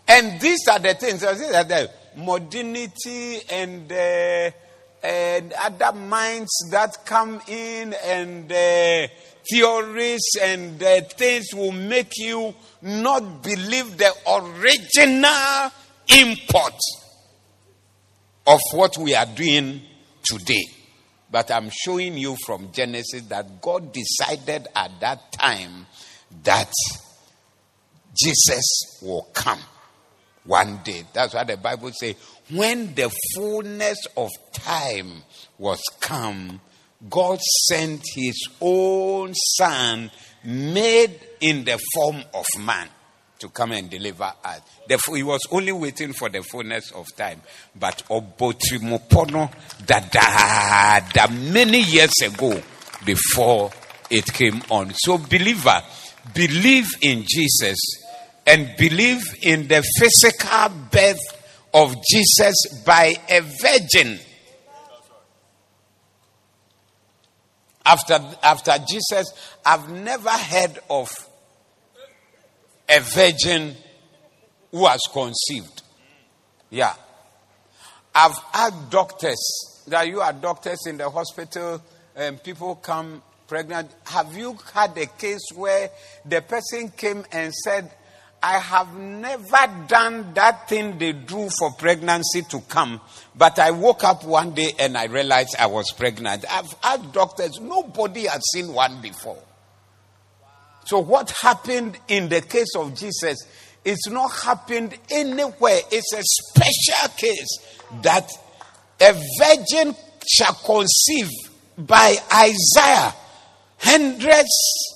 And 0.08 0.42
these 0.42 0.68
are 0.68 0.80
the 0.80 0.96
things. 0.96 1.22
These 1.22 1.54
are 1.54 1.64
the 1.64 1.92
modernity 2.18 3.42
and 3.48 3.92
uh, 3.92 4.52
and 5.04 5.54
other 5.54 5.96
minds 5.96 6.50
that 6.72 7.06
come 7.06 7.40
in 7.48 7.94
and 7.94 8.52
uh, 8.52 9.08
theories 9.48 10.28
and 10.42 10.82
uh, 10.82 11.02
things 11.02 11.54
will 11.54 11.72
make 11.72 12.14
you 12.18 12.56
not 12.82 13.44
believe 13.44 13.96
the 13.98 14.12
original 14.28 15.72
import 16.08 16.80
of 18.48 18.60
what 18.74 18.98
we 18.98 19.14
are 19.14 19.28
doing 19.28 19.80
today. 20.24 20.75
But 21.36 21.52
I'm 21.52 21.70
showing 21.70 22.18
you 22.18 22.38
from 22.46 22.72
Genesis 22.72 23.24
that 23.24 23.62
God 23.62 23.92
decided 23.92 24.70
at 24.74 25.02
that 25.02 25.34
time 25.34 25.86
that 26.46 26.72
Jesus 28.18 28.64
will 29.02 29.28
come 29.34 29.60
one 30.46 30.80
day. 30.86 31.04
That's 31.12 31.34
why 31.34 31.44
the 31.44 31.58
Bible 31.58 31.92
says, 31.92 32.16
when 32.50 32.96
the 32.96 33.14
fullness 33.36 33.98
of 34.16 34.30
time 34.54 35.24
was 35.58 35.82
come, 36.00 36.62
God 37.10 37.42
sent 37.68 38.04
his 38.16 38.48
own 38.62 39.34
son, 39.34 40.12
made 40.46 41.20
in 41.42 41.66
the 41.66 41.78
form 41.96 42.24
of 42.34 42.46
man, 42.60 42.88
to 43.40 43.50
come 43.50 43.74
and 43.74 43.90
deliver 43.90 44.32
us. 44.44 44.62
Therefore, 44.88 45.18
he 45.18 45.24
was 45.24 45.42
only 45.52 45.72
waiting 45.72 46.14
for 46.14 46.30
the 46.30 46.42
fullness 46.42 46.92
of 46.92 47.06
time. 47.16 47.42
But 47.76 48.04
Obotrimopono 48.10 49.52
da 49.86 51.28
many 51.28 51.82
years 51.82 52.14
ago 52.24 52.62
before 53.06 53.72
it 54.10 54.26
came 54.34 54.62
on. 54.70 54.94
So, 54.96 55.18
believer, 55.18 55.82
believe 56.34 56.88
in 57.02 57.24
Jesus 57.28 57.78
and 58.48 58.70
believe 58.78 59.24
in 59.42 59.68
the 59.68 59.84
physical 60.00 60.70
birth 60.92 61.20
of 61.74 61.96
Jesus 62.10 62.84
by 62.86 63.16
a 63.30 63.42
virgin. 63.42 64.20
After, 67.86 68.20
after 68.42 68.74
Jesus, 68.90 69.28
I've 69.64 69.90
never 69.90 70.32
heard 70.32 70.80
of 70.90 71.12
a 72.88 73.00
virgin 73.00 73.76
who 74.72 74.86
has 74.86 75.02
conceived. 75.12 75.84
Yeah. 76.70 76.94
I've 78.14 78.38
asked 78.54 78.90
doctors 78.90 79.84
that 79.88 80.08
you 80.08 80.22
are 80.22 80.34
doctors 80.34 80.80
in 80.88 80.98
the 80.98 81.10
hospital 81.10 81.82
and 82.16 82.42
people 82.42 82.76
come 82.76 83.22
pregnant. 83.48 83.92
Have 84.06 84.36
you 84.36 84.58
had 84.74 84.98
a 84.98 85.06
case 85.06 85.48
where 85.56 85.90
the 86.26 86.42
person 86.42 86.90
came 86.90 87.26
and 87.32 87.54
said, 87.54 87.92
I 88.42 88.60
have 88.60 88.96
never 88.96 89.86
done 89.88 90.34
that 90.36 90.70
thing 90.70 90.98
they 91.00 91.14
do 91.14 91.50
for 91.58 91.72
pregnancy 91.72 92.44
to 92.44 92.62
come, 92.62 93.02
but 93.36 93.58
I 93.58 93.72
woke 93.72 94.04
up 94.04 94.24
one 94.24 94.54
day 94.54 94.72
and 94.78 94.98
I 94.98 95.06
realized 95.06 95.56
I 95.58 95.66
was 95.66 95.92
pregnant. 95.92 96.46
I've 96.50 96.76
asked 96.84 97.12
doctors, 97.12 97.60
nobody 97.60 98.28
has 98.28 98.42
seen 98.54 98.72
one 98.72 99.02
before. 99.02 99.42
So, 100.86 101.00
what 101.00 101.32
happened 101.32 101.98
in 102.08 102.30
the 102.30 102.42
case 102.42 102.76
of 102.76 102.96
Jesus 102.96 103.38
is 103.84 104.08
not 104.10 104.32
happened 104.32 104.98
anywhere. 105.12 105.80
It's 105.92 106.14
a 106.14 106.22
special 106.24 107.16
case 107.18 107.58
that 108.02 108.30
a 109.00 109.14
virgin 109.40 109.96
shall 110.28 110.54
conceive 110.54 111.30
by 111.78 112.16
Isaiah 112.34 113.14
hundreds 113.80 114.96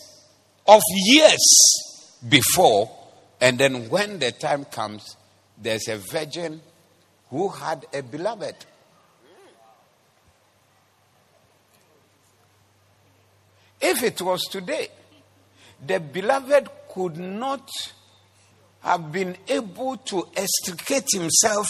of 0.67 0.82
years 1.06 2.19
before. 2.28 2.95
And 3.41 3.58
then 3.58 3.89
when 3.89 4.19
the 4.19 4.32
time 4.32 4.65
comes, 4.65 5.15
there's 5.58 5.88
a 5.88 5.97
virgin 5.97 6.62
who 7.30 7.49
had 7.49 7.86
a 7.93 8.02
beloved. 8.02 8.56
If 13.82 14.04
it 14.04 14.21
was 14.21 14.41
today, 14.52 14.89
the 15.86 16.00
beloved 16.00 16.70
could 16.94 17.18
not 17.18 17.70
have 18.82 19.12
been 19.12 19.36
able 19.48 19.98
to 19.98 20.28
extricate 20.36 21.06
himself 21.13 21.68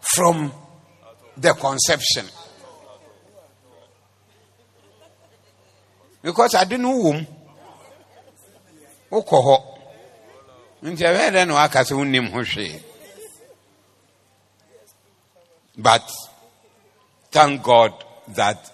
from 0.00 0.52
the 1.36 1.52
conception. 1.54 2.26
Because 6.22 6.54
I 6.54 6.64
didn't 6.64 6.82
know 6.82 7.02
whom. 7.02 7.26
wokɔ 9.10 9.64
but 15.80 16.10
thank 17.30 17.62
god 17.62 17.92
that 18.28 18.70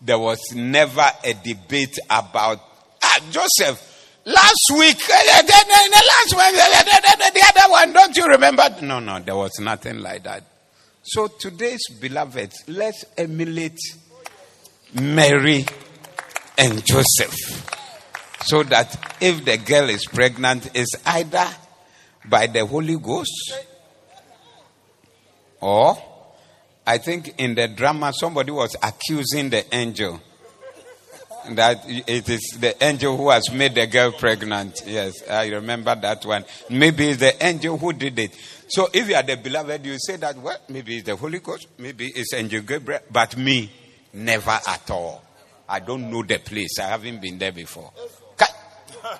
there 0.00 0.18
was 0.18 0.38
never 0.54 1.10
a 1.24 1.34
debate 1.34 1.98
about 2.08 2.67
ah, 3.08 3.20
joseph. 3.30 3.84
Last 4.24 4.70
week 4.76 4.98
the, 4.98 5.12
last 6.12 6.30
the, 6.30 7.30
the 7.34 7.52
other 7.56 7.70
one 7.70 7.92
don't 7.92 8.16
you 8.16 8.26
remember? 8.26 8.68
No 8.82 9.00
no 9.00 9.18
there 9.20 9.36
was 9.36 9.58
nothing 9.60 10.00
like 10.00 10.24
that. 10.24 10.44
So 11.02 11.28
today's 11.28 11.86
beloved 12.00 12.52
let's 12.66 13.04
emulate 13.16 13.78
mary 14.94 15.66
and 16.56 16.84
joseph 16.84 17.34
so 18.44 18.62
that 18.62 19.16
if 19.20 19.44
the 19.44 19.58
girl 19.58 19.90
is 19.90 20.06
pregnant, 20.06 20.70
it's 20.74 20.94
either 21.04 21.46
by 22.24 22.46
the 22.46 22.64
Holy 22.64 22.96
Ghost 22.98 23.52
or 25.60 25.96
I 26.86 26.98
think 26.98 27.34
in 27.38 27.54
the 27.54 27.68
drama 27.68 28.12
somebody 28.12 28.50
was 28.50 28.76
accusing 28.82 29.50
the 29.50 29.74
angel 29.74 30.20
that 31.56 31.84
it 31.86 32.28
is 32.28 32.58
the 32.60 32.82
angel 32.84 33.16
who 33.16 33.30
has 33.30 33.50
made 33.52 33.74
the 33.74 33.86
girl 33.86 34.12
pregnant. 34.12 34.82
Yes, 34.86 35.28
I 35.28 35.48
remember 35.48 35.94
that 35.94 36.24
one. 36.24 36.44
Maybe 36.70 37.08
it's 37.10 37.20
the 37.20 37.44
angel 37.44 37.78
who 37.78 37.92
did 37.92 38.18
it. 38.18 38.34
So 38.68 38.88
if 38.92 39.08
you 39.08 39.14
are 39.14 39.22
the 39.22 39.36
beloved, 39.36 39.86
you 39.86 39.96
say 39.98 40.16
that, 40.16 40.36
well, 40.36 40.58
maybe 40.68 40.98
it's 40.98 41.06
the 41.06 41.16
Holy 41.16 41.38
Ghost, 41.40 41.68
maybe 41.78 42.08
it's 42.14 42.34
Angel 42.34 42.62
Gabriel, 42.62 43.00
but 43.10 43.36
me, 43.36 43.70
never 44.12 44.58
at 44.66 44.90
all. 44.90 45.24
I 45.68 45.80
don't 45.80 46.10
know 46.10 46.22
the 46.22 46.38
place. 46.38 46.78
I 46.78 46.88
haven't 46.88 47.20
been 47.20 47.38
there 47.38 47.52
before. 47.52 47.92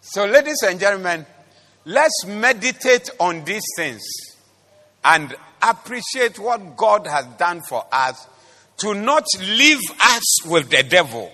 so, 0.00 0.24
ladies 0.26 0.62
and 0.66 0.78
gentlemen, 0.80 1.24
let's 1.84 2.24
meditate 2.26 3.10
on 3.18 3.44
these 3.44 3.64
things 3.76 4.02
and 5.04 5.34
appreciate 5.70 6.38
what 6.38 6.76
God 6.76 7.06
has 7.06 7.26
done 7.38 7.62
for 7.68 7.84
us 7.90 8.26
to 8.78 8.94
not 8.94 9.24
leave 9.38 9.80
us 10.00 10.46
with 10.46 10.70
the 10.70 10.82
devil. 10.82 11.30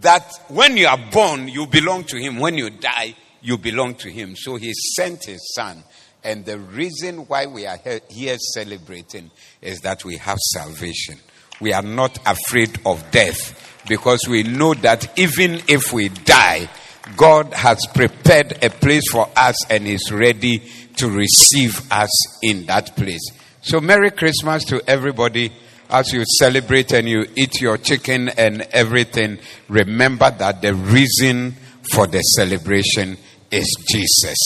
That 0.00 0.32
when 0.48 0.76
you 0.76 0.86
are 0.86 0.98
born, 1.10 1.48
you 1.48 1.66
belong 1.66 2.04
to 2.04 2.18
him. 2.18 2.38
When 2.38 2.56
you 2.56 2.70
die, 2.70 3.14
you 3.42 3.58
belong 3.58 3.96
to 3.96 4.10
him. 4.10 4.36
So 4.36 4.56
he 4.56 4.72
sent 4.96 5.24
his 5.24 5.54
son. 5.54 5.82
And 6.22 6.44
the 6.44 6.58
reason 6.58 7.26
why 7.26 7.46
we 7.46 7.66
are 7.66 7.78
here 8.08 8.36
celebrating 8.54 9.30
is 9.62 9.80
that 9.80 10.04
we 10.04 10.16
have 10.18 10.38
salvation. 10.38 11.18
We 11.60 11.72
are 11.72 11.82
not 11.82 12.18
afraid 12.26 12.80
of 12.86 13.10
death 13.10 13.82
because 13.88 14.28
we 14.28 14.42
know 14.42 14.74
that 14.74 15.18
even 15.18 15.62
if 15.66 15.92
we 15.92 16.08
die, 16.08 16.68
God 17.16 17.52
has 17.54 17.84
prepared 17.94 18.62
a 18.62 18.70
place 18.70 19.10
for 19.10 19.28
us 19.36 19.56
and 19.70 19.86
is 19.86 20.12
ready 20.12 20.62
to 20.96 21.10
receive 21.10 21.90
us 21.90 22.42
in 22.42 22.66
that 22.66 22.94
place. 22.96 23.30
So, 23.68 23.82
Merry 23.82 24.12
Christmas 24.12 24.64
to 24.64 24.80
everybody 24.88 25.52
as 25.90 26.10
you 26.10 26.24
celebrate 26.38 26.90
and 26.94 27.06
you 27.06 27.26
eat 27.36 27.60
your 27.60 27.76
chicken 27.76 28.30
and 28.30 28.62
everything. 28.72 29.36
Remember 29.68 30.30
that 30.30 30.62
the 30.62 30.74
reason 30.74 31.54
for 31.92 32.06
the 32.06 32.20
celebration 32.20 33.18
is 33.50 33.76
Jesus. 33.86 34.38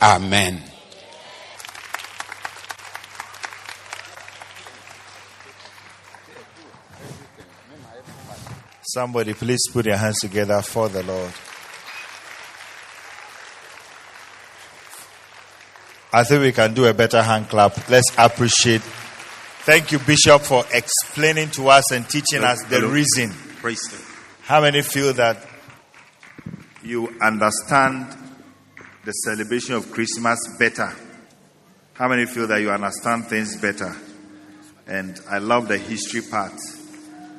Amen. 0.00 0.62
Somebody, 8.80 9.34
please 9.34 9.60
put 9.70 9.84
your 9.84 9.98
hands 9.98 10.20
together 10.20 10.62
for 10.62 10.88
the 10.88 11.02
Lord. 11.02 11.30
I 16.12 16.24
think 16.24 16.42
we 16.42 16.50
can 16.52 16.74
do 16.74 16.86
a 16.86 16.94
better 16.94 17.22
hand 17.22 17.48
clap. 17.48 17.88
Let's 17.88 18.10
appreciate. 18.18 18.82
Thank 19.62 19.92
you, 19.92 20.00
Bishop, 20.00 20.42
for 20.42 20.64
explaining 20.72 21.50
to 21.50 21.68
us 21.68 21.92
and 21.92 22.08
teaching 22.08 22.42
us 22.42 22.64
the 22.64 22.86
reason. 22.88 23.30
Praise 23.60 23.86
God. 23.86 24.00
How 24.42 24.60
many 24.60 24.82
feel 24.82 25.12
that 25.12 25.46
you 26.82 27.14
understand 27.20 28.08
the 29.04 29.12
celebration 29.12 29.76
of 29.76 29.92
Christmas 29.92 30.38
better? 30.58 30.92
How 31.92 32.08
many 32.08 32.26
feel 32.26 32.48
that 32.48 32.60
you 32.60 32.70
understand 32.70 33.26
things 33.26 33.60
better? 33.60 33.94
And 34.88 35.20
I 35.30 35.38
love 35.38 35.68
the 35.68 35.78
history 35.78 36.22
part. 36.22 36.58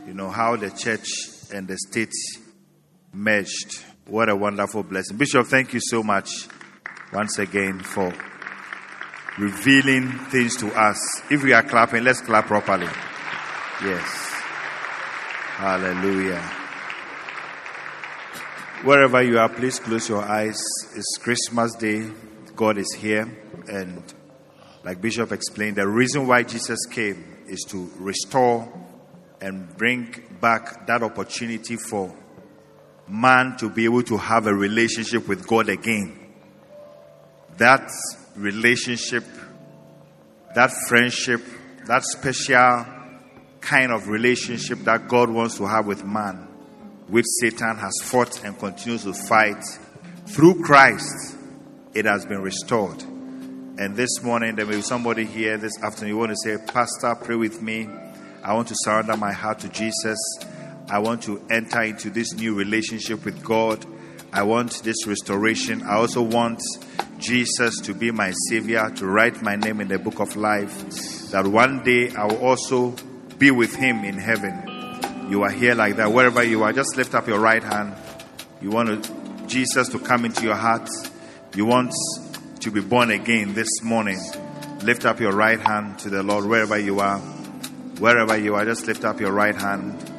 You 0.08 0.14
know, 0.14 0.30
how 0.30 0.56
the 0.56 0.70
church 0.70 1.10
and 1.54 1.68
the 1.68 1.78
state 1.78 2.14
merged. 3.12 3.84
What 4.06 4.30
a 4.30 4.36
wonderful 4.36 4.84
blessing. 4.84 5.18
Bishop, 5.18 5.48
thank 5.48 5.74
you 5.74 5.82
so 5.84 6.04
much 6.04 6.48
once 7.12 7.38
again 7.40 7.82
for 7.82 8.14
revealing 9.38 10.12
things 10.30 10.58
to 10.58 10.68
us. 10.80 10.98
If 11.32 11.44
we 11.44 11.54
are 11.54 11.64
clapping, 11.64 12.04
let's 12.04 12.22
clap 12.22 12.48
properly. 12.48 12.90
Yes. 13.84 14.32
Hallelujah. 15.56 16.42
Wherever 18.84 19.22
you 19.22 19.38
are, 19.38 19.50
please 19.50 19.80
close 19.80 20.10
your 20.10 20.24
eyes. 20.24 20.62
It's 20.96 21.18
Christmas 21.20 21.76
Day. 21.76 22.10
God 22.56 22.78
is 22.78 22.94
here. 22.94 23.32
And 23.68 24.04
like 24.84 25.02
Bishop 25.02 25.32
explained, 25.32 25.78
the 25.78 25.88
reason 25.88 26.28
why 26.28 26.44
Jesus 26.44 26.86
came 26.88 27.24
is 27.48 27.64
to 27.70 27.92
restore 27.98 28.72
and 29.40 29.76
bring 29.78 30.16
back 30.40 30.88
that 30.88 31.04
opportunity 31.04 31.76
for 31.76 32.16
man 33.08 33.58
to 33.58 33.70
be 33.70 33.86
able 33.86 34.04
to 34.04 34.18
have 34.18 34.48
a 34.48 34.54
relationship 34.54 35.28
with 35.28 35.48
God 35.48 35.70
again. 35.70 36.18
That 37.58 37.90
relationship, 38.36 39.24
that 40.56 40.72
friendship, 40.88 41.42
that 41.86 42.04
special 42.04 42.86
kind 43.62 43.92
of 43.92 44.08
relationship 44.08 44.80
that 44.80 45.08
God 45.08 45.30
wants 45.30 45.58
to 45.58 45.66
have 45.66 45.86
with 45.86 46.04
man, 46.04 46.48
which 47.08 47.26
Satan 47.40 47.78
has 47.78 47.94
fought 48.04 48.44
and 48.44 48.58
continues 48.58 49.04
to 49.04 49.14
fight, 49.14 49.64
through 50.28 50.62
Christ, 50.64 51.38
it 51.94 52.06
has 52.06 52.26
been 52.26 52.42
restored. 52.42 53.02
And 53.02 53.96
this 53.96 54.22
morning, 54.22 54.56
there 54.56 54.66
may 54.66 54.76
be 54.76 54.82
somebody 54.82 55.26
here 55.26 55.58
this 55.58 55.74
afternoon. 55.82 56.10
You 56.10 56.18
want 56.18 56.32
to 56.32 56.38
say, 56.44 56.58
Pastor, 56.72 57.16
pray 57.16 57.36
with 57.36 57.62
me. 57.62 57.90
I 58.44 58.54
want 58.54 58.68
to 58.70 58.76
surrender 58.78 59.18
my 59.18 59.32
heart 59.32 59.60
to 59.60 59.70
Jesus. 59.70 60.18
I 60.90 61.00
want 61.00 61.24
to 61.24 61.42
enter 61.50 61.82
into 61.82 62.10
this 62.10 62.34
new 62.34 62.54
relationship 62.54 63.24
with 63.26 63.44
God. 63.44 63.86
I 64.34 64.44
want 64.44 64.84
this 64.84 65.08
restoration. 65.08 65.84
I 65.84 65.96
also 65.96 66.22
want 66.22 66.62
Jesus 67.22 67.80
to 67.82 67.94
be 67.94 68.10
my 68.12 68.32
Savior, 68.50 68.90
to 68.96 69.06
write 69.06 69.42
my 69.44 69.56
name 69.56 69.80
in 69.80 69.88
the 69.88 70.00
book 70.00 70.20
of 70.20 70.36
life. 70.36 71.30
That 71.30 71.46
one 71.46 71.84
day 71.84 72.10
I 72.10 72.26
will 72.26 72.44
also 72.44 72.96
be 73.38 73.52
with 73.52 73.76
Him 73.76 74.04
in 74.04 74.18
heaven. 74.18 75.30
You 75.30 75.44
are 75.44 75.52
here 75.52 75.76
like 75.76 75.98
that. 75.98 76.12
Wherever 76.12 76.44
you 76.44 76.64
are, 76.64 76.74
just 76.74 76.98
lift 76.98 77.14
up 77.14 77.28
your 77.28 77.40
right 77.40 77.64
hand. 77.64 77.96
You 78.60 78.72
want 78.72 79.48
Jesus 79.48 79.88
to 79.90 80.00
come 80.00 80.26
into 80.26 80.44
your 80.44 80.56
heart. 80.56 80.90
You 81.56 81.66
want 81.66 81.94
to 82.60 82.72
be 82.72 82.82
born 82.82 83.12
again 83.12 83.54
this 83.54 83.84
morning. 83.84 84.20
Lift 84.84 85.06
up 85.06 85.20
your 85.20 85.34
right 85.34 85.60
hand 85.60 86.00
to 86.00 86.10
the 86.10 86.24
Lord 86.24 86.46
wherever 86.46 86.78
you 86.78 87.00
are. 87.00 87.20
Wherever 88.00 88.36
you 88.36 88.56
are, 88.56 88.66
just 88.66 88.88
lift 88.88 89.06
up 89.06 89.20
your 89.20 89.32
right 89.32 89.56
hand. 89.56 90.12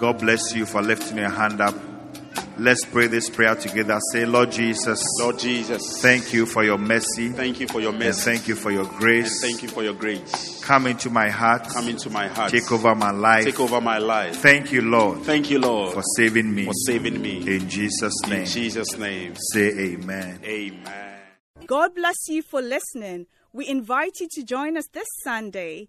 God 0.00 0.18
bless 0.18 0.52
you 0.52 0.66
for 0.66 0.82
lifting 0.82 1.18
your 1.18 1.30
hand 1.30 1.60
up. 1.60 1.76
Let's 2.62 2.84
pray 2.84 3.08
this 3.08 3.28
prayer 3.28 3.56
together. 3.56 3.98
Say, 4.12 4.24
Lord 4.24 4.52
Jesus, 4.52 5.04
Lord 5.18 5.36
Jesus, 5.36 6.00
thank 6.00 6.32
you 6.32 6.46
for 6.46 6.62
your 6.62 6.78
mercy. 6.78 7.30
thank 7.30 7.58
you 7.58 7.66
for 7.66 7.80
your 7.80 7.90
And 7.90 7.98
mercy. 7.98 8.20
thank 8.22 8.46
you 8.46 8.54
for 8.54 8.70
your 8.70 8.84
And 8.86 8.96
grace. 8.98 9.40
thank 9.40 9.64
you 9.64 9.68
for 9.68 9.82
your 9.82 9.94
grace. 9.94 10.62
Come 10.64 10.86
into 10.86 11.10
my 11.10 11.28
heart. 11.28 11.66
Come 11.68 11.88
into 11.88 12.08
my 12.08 12.28
heart. 12.28 12.52
Take 12.52 12.70
over 12.70 12.94
my 12.94 13.10
life. 13.10 13.44
Take 13.46 13.58
over 13.58 13.80
my 13.80 13.98
life. 13.98 14.36
Thank 14.36 14.70
you, 14.70 14.80
Lord, 14.82 15.22
Thank 15.24 15.50
you, 15.50 15.58
Lord, 15.58 15.92
for 15.92 16.02
saving 16.16 16.54
me. 16.54 16.66
for 16.66 16.74
saving 16.86 17.20
me. 17.20 17.38
In 17.56 17.68
Jesus' 17.68 18.14
name. 18.28 18.40
In 18.42 18.46
Jesus' 18.46 18.96
name. 18.96 19.34
Say 19.52 19.94
amen. 19.94 20.38
Amen. 20.44 21.18
God 21.66 21.96
bless 21.96 22.28
you 22.28 22.42
for 22.42 22.62
listening. 22.62 23.26
We 23.52 23.66
invite 23.66 24.20
you 24.20 24.28
to 24.34 24.42
join 24.44 24.76
us 24.76 24.86
this 24.92 25.08
Sunday. 25.24 25.88